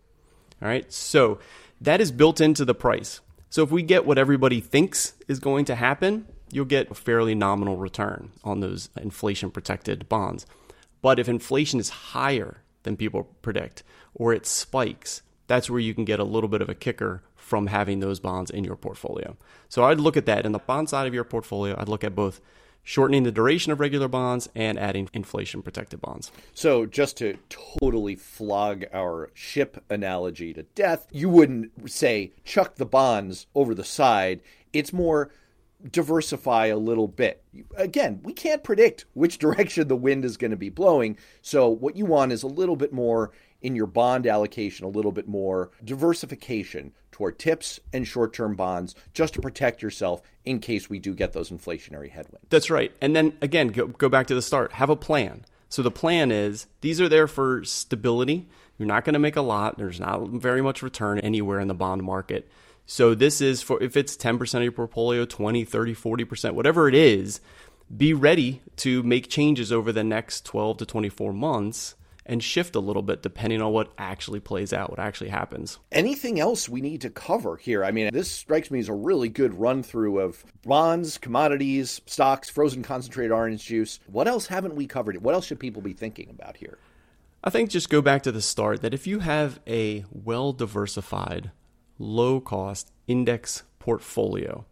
All 0.61 0.67
right, 0.67 0.91
so 0.91 1.39
that 1.81 1.99
is 1.99 2.11
built 2.11 2.39
into 2.39 2.63
the 2.63 2.75
price. 2.75 3.19
So 3.49 3.63
if 3.63 3.71
we 3.71 3.83
get 3.83 4.05
what 4.05 4.17
everybody 4.17 4.61
thinks 4.61 5.13
is 5.27 5.39
going 5.39 5.65
to 5.65 5.75
happen, 5.75 6.27
you'll 6.51 6.65
get 6.65 6.91
a 6.91 6.95
fairly 6.95 7.35
nominal 7.35 7.75
return 7.75 8.31
on 8.43 8.59
those 8.59 8.89
inflation 9.01 9.51
protected 9.51 10.07
bonds. 10.07 10.45
But 11.01 11.19
if 11.19 11.27
inflation 11.27 11.79
is 11.79 11.89
higher 11.89 12.61
than 12.83 12.95
people 12.95 13.23
predict 13.41 13.83
or 14.13 14.33
it 14.33 14.45
spikes, 14.45 15.23
that's 15.47 15.69
where 15.69 15.79
you 15.79 15.93
can 15.93 16.05
get 16.05 16.19
a 16.19 16.23
little 16.23 16.47
bit 16.47 16.61
of 16.61 16.69
a 16.69 16.75
kicker 16.75 17.23
from 17.35 17.67
having 17.67 17.99
those 17.99 18.19
bonds 18.21 18.51
in 18.51 18.63
your 18.63 18.77
portfolio. 18.77 19.35
So 19.67 19.83
I'd 19.83 19.99
look 19.99 20.15
at 20.15 20.27
that 20.27 20.45
in 20.45 20.53
the 20.53 20.59
bond 20.59 20.87
side 20.89 21.07
of 21.07 21.13
your 21.13 21.25
portfolio. 21.25 21.75
I'd 21.77 21.89
look 21.89 22.03
at 22.03 22.15
both 22.15 22.39
shortening 22.83 23.23
the 23.23 23.31
duration 23.31 23.71
of 23.71 23.79
regular 23.79 24.07
bonds 24.07 24.49
and 24.55 24.77
adding 24.77 25.09
inflation 25.13 25.61
protected 25.61 26.01
bonds. 26.01 26.31
So, 26.53 26.85
just 26.85 27.17
to 27.17 27.37
totally 27.49 28.15
flog 28.15 28.85
our 28.93 29.29
ship 29.33 29.83
analogy 29.89 30.53
to 30.53 30.63
death, 30.63 31.07
you 31.11 31.29
wouldn't 31.29 31.89
say 31.89 32.31
chuck 32.43 32.75
the 32.75 32.85
bonds 32.85 33.47
over 33.55 33.73
the 33.75 33.83
side. 33.83 34.41
It's 34.73 34.93
more 34.93 35.31
diversify 35.89 36.67
a 36.67 36.77
little 36.77 37.07
bit. 37.07 37.43
Again, 37.75 38.19
we 38.23 38.33
can't 38.33 38.63
predict 38.63 39.05
which 39.13 39.37
direction 39.39 39.87
the 39.87 39.95
wind 39.95 40.25
is 40.25 40.37
going 40.37 40.51
to 40.51 40.57
be 40.57 40.69
blowing. 40.69 41.17
So, 41.41 41.69
what 41.69 41.95
you 41.95 42.05
want 42.05 42.31
is 42.31 42.43
a 42.43 42.47
little 42.47 42.75
bit 42.75 42.93
more 42.93 43.31
in 43.61 43.75
your 43.75 43.87
bond 43.87 44.27
allocation, 44.27 44.85
a 44.85 44.89
little 44.89 45.11
bit 45.11 45.27
more 45.27 45.71
diversification 45.83 46.93
toward 47.11 47.37
TIPS 47.37 47.79
and 47.93 48.07
short 48.07 48.33
term 48.33 48.55
bonds 48.55 48.95
just 49.13 49.33
to 49.35 49.41
protect 49.41 49.81
yourself 49.81 50.21
in 50.45 50.59
case 50.59 50.89
we 50.89 50.99
do 50.99 51.13
get 51.13 51.33
those 51.33 51.51
inflationary 51.51 52.09
headwinds. 52.09 52.47
That's 52.49 52.69
right. 52.69 52.91
And 53.01 53.15
then 53.15 53.37
again, 53.41 53.67
go, 53.67 53.87
go 53.87 54.09
back 54.09 54.27
to 54.27 54.35
the 54.35 54.41
start. 54.41 54.73
Have 54.73 54.89
a 54.89 54.95
plan. 54.95 55.45
So 55.69 55.81
the 55.81 55.91
plan 55.91 56.31
is 56.31 56.67
these 56.81 56.99
are 56.99 57.07
there 57.07 57.27
for 57.27 57.63
stability. 57.63 58.47
You're 58.77 58.87
not 58.87 59.05
going 59.05 59.13
to 59.13 59.19
make 59.19 59.35
a 59.35 59.41
lot. 59.41 59.77
There's 59.77 59.99
not 59.99 60.29
very 60.29 60.61
much 60.61 60.81
return 60.81 61.19
anywhere 61.19 61.59
in 61.59 61.67
the 61.67 61.73
bond 61.73 62.03
market. 62.03 62.49
So 62.85 63.13
this 63.13 63.39
is 63.39 63.61
for 63.61 63.81
if 63.81 63.95
it's 63.95 64.17
10% 64.17 64.53
of 64.55 64.63
your 64.63 64.71
portfolio, 64.71 65.25
20, 65.25 65.63
30, 65.63 65.95
40%, 65.95 66.53
whatever 66.53 66.89
it 66.89 66.95
is, 66.95 67.39
be 67.95 68.13
ready 68.13 68.61
to 68.77 69.03
make 69.03 69.29
changes 69.29 69.71
over 69.71 69.91
the 69.91 70.03
next 70.03 70.45
12 70.45 70.77
to 70.77 70.85
24 70.85 71.33
months 71.33 71.95
and 72.25 72.43
shift 72.43 72.75
a 72.75 72.79
little 72.79 73.01
bit 73.01 73.21
depending 73.21 73.61
on 73.61 73.71
what 73.71 73.91
actually 73.97 74.39
plays 74.39 74.73
out, 74.73 74.89
what 74.89 74.99
actually 74.99 75.29
happens. 75.29 75.79
Anything 75.91 76.39
else 76.39 76.69
we 76.69 76.81
need 76.81 77.01
to 77.01 77.09
cover 77.09 77.57
here? 77.57 77.83
I 77.83 77.91
mean, 77.91 78.09
this 78.13 78.31
strikes 78.31 78.71
me 78.71 78.79
as 78.79 78.89
a 78.89 78.93
really 78.93 79.29
good 79.29 79.53
run 79.55 79.83
through 79.83 80.19
of 80.19 80.43
bonds, 80.63 81.17
commodities, 81.17 82.01
stocks, 82.05 82.49
frozen 82.49 82.83
concentrated 82.83 83.31
orange 83.31 83.65
juice. 83.65 83.99
What 84.07 84.27
else 84.27 84.47
haven't 84.47 84.75
we 84.75 84.87
covered? 84.87 85.21
What 85.21 85.33
else 85.33 85.45
should 85.45 85.59
people 85.59 85.81
be 85.81 85.93
thinking 85.93 86.29
about 86.29 86.57
here? 86.57 86.77
I 87.43 87.49
think 87.49 87.69
just 87.69 87.89
go 87.89 88.01
back 88.01 88.23
to 88.23 88.31
the 88.31 88.41
start 88.41 88.81
that 88.81 88.93
if 88.93 89.07
you 89.07 89.19
have 89.19 89.59
a 89.67 90.05
well 90.11 90.53
diversified, 90.53 91.51
low 91.97 92.39
cost 92.39 92.91
index 93.07 93.63
portfolio, 93.79 94.65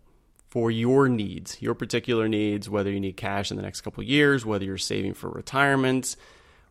for 0.50 0.72
your 0.72 1.08
needs, 1.08 1.62
your 1.62 1.76
particular 1.76 2.28
needs, 2.28 2.70
whether 2.70 2.92
you 2.92 3.00
need 3.00 3.16
cash 3.16 3.52
in 3.52 3.58
the 3.58 3.64
next 3.64 3.82
couple 3.82 4.04
years, 4.04 4.46
whether 4.46 4.66
you're 4.66 4.78
saving 4.78 5.14
for 5.14 5.30
retirement. 5.30 6.16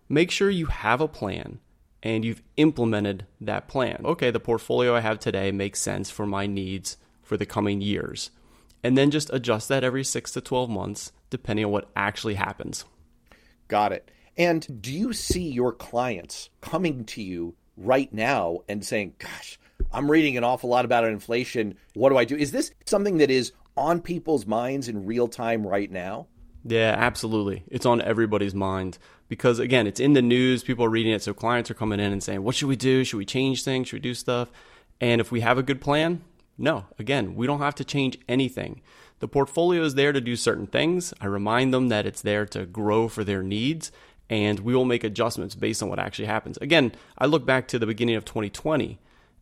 Make 0.08 0.30
sure 0.30 0.50
you 0.50 0.66
have 0.66 1.00
a 1.00 1.08
plan 1.08 1.60
and 2.02 2.24
you've 2.24 2.42
implemented 2.56 3.26
that 3.40 3.68
plan. 3.68 4.02
Okay, 4.04 4.30
the 4.30 4.40
portfolio 4.40 4.94
I 4.94 5.00
have 5.00 5.18
today 5.18 5.52
makes 5.52 5.80
sense 5.80 6.10
for 6.10 6.26
my 6.26 6.46
needs 6.46 6.96
for 7.22 7.36
the 7.36 7.46
coming 7.46 7.80
years. 7.80 8.30
And 8.82 8.96
then 8.96 9.10
just 9.10 9.30
adjust 9.32 9.68
that 9.68 9.84
every 9.84 10.04
six 10.04 10.32
to 10.32 10.40
12 10.40 10.70
months, 10.70 11.12
depending 11.30 11.64
on 11.66 11.72
what 11.72 11.90
actually 11.96 12.34
happens. 12.34 12.84
Got 13.66 13.92
it. 13.92 14.10
And 14.36 14.80
do 14.80 14.92
you 14.92 15.12
see 15.12 15.48
your 15.48 15.72
clients 15.72 16.48
coming 16.60 17.04
to 17.06 17.22
you 17.22 17.54
right 17.76 18.12
now 18.12 18.60
and 18.68 18.84
saying, 18.84 19.14
Gosh, 19.18 19.58
I'm 19.92 20.10
reading 20.10 20.36
an 20.36 20.44
awful 20.44 20.70
lot 20.70 20.84
about 20.84 21.04
inflation. 21.04 21.76
What 21.94 22.10
do 22.10 22.16
I 22.16 22.24
do? 22.24 22.36
Is 22.36 22.52
this 22.52 22.70
something 22.86 23.18
that 23.18 23.30
is 23.30 23.52
on 23.76 24.00
people's 24.00 24.46
minds 24.46 24.88
in 24.88 25.06
real 25.06 25.28
time 25.28 25.66
right 25.66 25.90
now? 25.90 26.28
Yeah, 26.64 26.94
absolutely. 26.96 27.64
It's 27.68 27.86
on 27.86 28.00
everybody's 28.00 28.54
mind 28.54 28.98
because 29.28 29.58
again, 29.58 29.86
it's 29.86 30.00
in 30.00 30.14
the 30.14 30.22
news, 30.22 30.62
people 30.62 30.84
are 30.84 30.90
reading 30.90 31.12
it, 31.12 31.22
so 31.22 31.34
clients 31.34 31.70
are 31.70 31.74
coming 31.74 32.00
in 32.00 32.12
and 32.12 32.22
saying, 32.22 32.42
"What 32.42 32.54
should 32.54 32.68
we 32.68 32.76
do? 32.76 33.04
Should 33.04 33.18
we 33.18 33.24
change 33.24 33.62
things? 33.62 33.88
Should 33.88 33.96
we 33.96 34.00
do 34.00 34.14
stuff?" 34.14 34.50
And 35.00 35.20
if 35.20 35.30
we 35.30 35.40
have 35.40 35.58
a 35.58 35.62
good 35.62 35.80
plan, 35.80 36.22
no, 36.56 36.86
again, 36.98 37.36
we 37.36 37.46
don't 37.46 37.60
have 37.60 37.76
to 37.76 37.84
change 37.84 38.18
anything. 38.28 38.80
The 39.20 39.28
portfolio 39.28 39.82
is 39.82 39.94
there 39.94 40.12
to 40.12 40.20
do 40.20 40.36
certain 40.36 40.66
things. 40.66 41.14
I 41.20 41.26
remind 41.26 41.72
them 41.72 41.88
that 41.88 42.06
it's 42.06 42.22
there 42.22 42.46
to 42.46 42.66
grow 42.66 43.08
for 43.08 43.24
their 43.24 43.42
needs, 43.42 43.92
and 44.30 44.60
we 44.60 44.74
will 44.74 44.84
make 44.84 45.04
adjustments 45.04 45.54
based 45.54 45.82
on 45.82 45.88
what 45.88 45.98
actually 45.98 46.26
happens. 46.26 46.58
Again, 46.58 46.92
I 47.16 47.26
look 47.26 47.46
back 47.46 47.68
to 47.68 47.78
the 47.78 47.86
beginning 47.86 48.16
of 48.16 48.24
2020, 48.24 48.98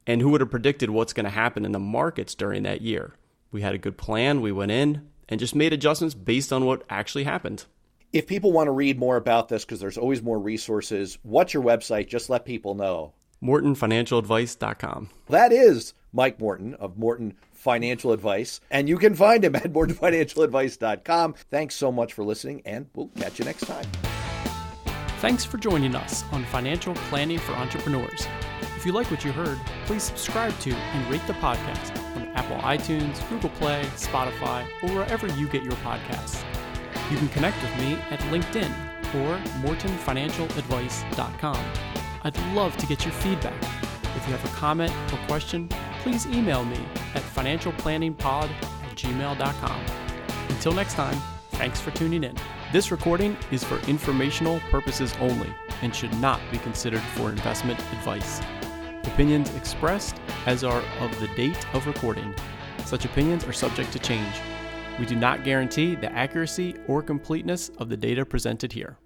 and 0.07 0.21
who 0.21 0.31
would 0.31 0.41
have 0.41 0.51
predicted 0.51 0.91
what's 0.91 1.13
going 1.13 1.25
to 1.25 1.31
happen 1.31 1.65
in 1.65 1.73
the 1.73 1.79
markets 1.79 2.35
during 2.35 2.63
that 2.63 2.83
year? 2.83 3.15
We 3.51 3.63
had 3.63 3.75
a 3.75 3.79
good 3.79 3.97
plan, 3.97 4.41
we 4.41 4.53
went 4.53 4.73
in 4.73 5.09
and 5.29 5.41
just 5.41 5.55
made 5.55 5.73
adjustments 5.73 6.15
based 6.15 6.53
on 6.53 6.65
what 6.65 6.85
actually 6.89 7.25
happened. 7.25 7.65
If 8.13 8.27
people 8.27 8.53
want 8.53 8.69
to 8.69 8.73
read 8.73 8.99
more 8.99 9.17
about 9.17 9.49
this, 9.49 9.65
because 9.65 9.81
there's 9.81 9.99
always 9.99 10.23
more 10.23 10.39
resources, 10.39 11.19
what's 11.23 11.53
your 11.53 11.63
website? 11.63 12.09
Just 12.09 12.31
let 12.31 12.45
people 12.45 12.75
know. 12.75 13.13
MortonFinancialAdvice.com. 13.43 15.11
That 15.29 15.53
is 15.53 15.93
Mike 16.13 16.41
Morton 16.41 16.75
of 16.75 16.97
Morton 16.97 17.35
Financial 17.53 18.13
Advice, 18.13 18.61
and 18.71 18.89
you 18.89 18.97
can 18.97 19.15
find 19.15 19.45
him 19.45 19.57
at 19.57 19.73
MortonFinancialAdvice.com. 19.73 21.35
Thanks 21.51 21.75
so 21.75 21.93
much 21.93 22.15
for 22.15 22.25
listening, 22.25 22.63
and 22.65 22.87
we'll 22.95 23.09
catch 23.09 23.39
you 23.39 23.45
next 23.45 23.67
time. 23.67 23.87
Thanks 25.21 25.45
for 25.45 25.59
joining 25.59 25.95
us 25.95 26.25
on 26.33 26.45
Financial 26.47 26.95
Planning 27.09 27.39
for 27.39 27.53
Entrepreneurs. 27.53 28.27
If 28.77 28.87
you 28.87 28.93
like 28.93 29.11
what 29.11 29.25
you 29.25 29.33
heard, 29.33 29.59
please 29.87 30.03
subscribe 30.05 30.59
to 30.61 30.73
and 30.73 31.11
rate 31.11 31.27
the 31.27 31.33
podcast 31.35 31.97
on 32.17 32.29
Apple 32.29 32.57
iTunes, 32.59 33.27
Google 33.29 33.51
Play, 33.51 33.83
Spotify, 33.97 34.65
or 34.83 34.91
wherever 34.91 35.27
you 35.27 35.49
get 35.49 35.63
your 35.63 35.73
podcasts. 35.73 36.45
You 37.11 37.17
can 37.17 37.29
connect 37.29 37.61
with 37.63 37.75
me 37.79 37.95
at 38.11 38.19
LinkedIn 38.33 38.71
or 39.15 39.39
mortonfinancialadvice.com. 39.63 41.65
I'd 42.25 42.37
love 42.55 42.77
to 42.79 42.87
get 42.87 43.05
your 43.05 43.15
feedback. 43.15 43.63
If 44.17 44.27
you 44.27 44.35
have 44.35 44.45
a 44.45 44.49
comment 44.57 44.93
or 45.13 45.19
question, 45.29 45.69
please 46.03 46.27
email 46.27 46.65
me 46.65 46.85
at 47.15 47.23
financialplanningpod 47.23 48.51
at 48.51 48.97
gmail.com. 48.97 49.81
Until 50.49 50.73
next 50.73 50.95
time, 50.95 51.17
thanks 51.53 51.81
for 51.81 51.93
tuning 51.93 52.25
in. 52.25 52.35
This 52.73 52.91
recording 52.91 53.37
is 53.53 53.63
for 53.63 53.79
informational 53.89 54.59
purposes 54.71 55.15
only 55.21 55.55
and 55.83 55.95
should 55.95 56.13
not 56.21 56.41
be 56.51 56.59
considered 56.59 57.03
for 57.15 57.31
investment 57.31 57.79
advice. 57.79 58.41
Opinions 59.05 59.55
expressed 59.55 60.17
as 60.47 60.65
are 60.65 60.83
of 60.99 61.21
the 61.21 61.29
date 61.37 61.65
of 61.73 61.87
recording. 61.87 62.35
Such 62.85 63.05
opinions 63.05 63.45
are 63.45 63.53
subject 63.53 63.93
to 63.93 64.01
change. 64.01 64.35
We 64.99 65.05
do 65.05 65.15
not 65.15 65.45
guarantee 65.45 65.95
the 65.95 66.11
accuracy 66.13 66.75
or 66.89 67.03
completeness 67.03 67.71
of 67.79 67.91
the 67.91 67.97
data 67.97 68.25
presented 68.25 68.73
here. 68.73 68.97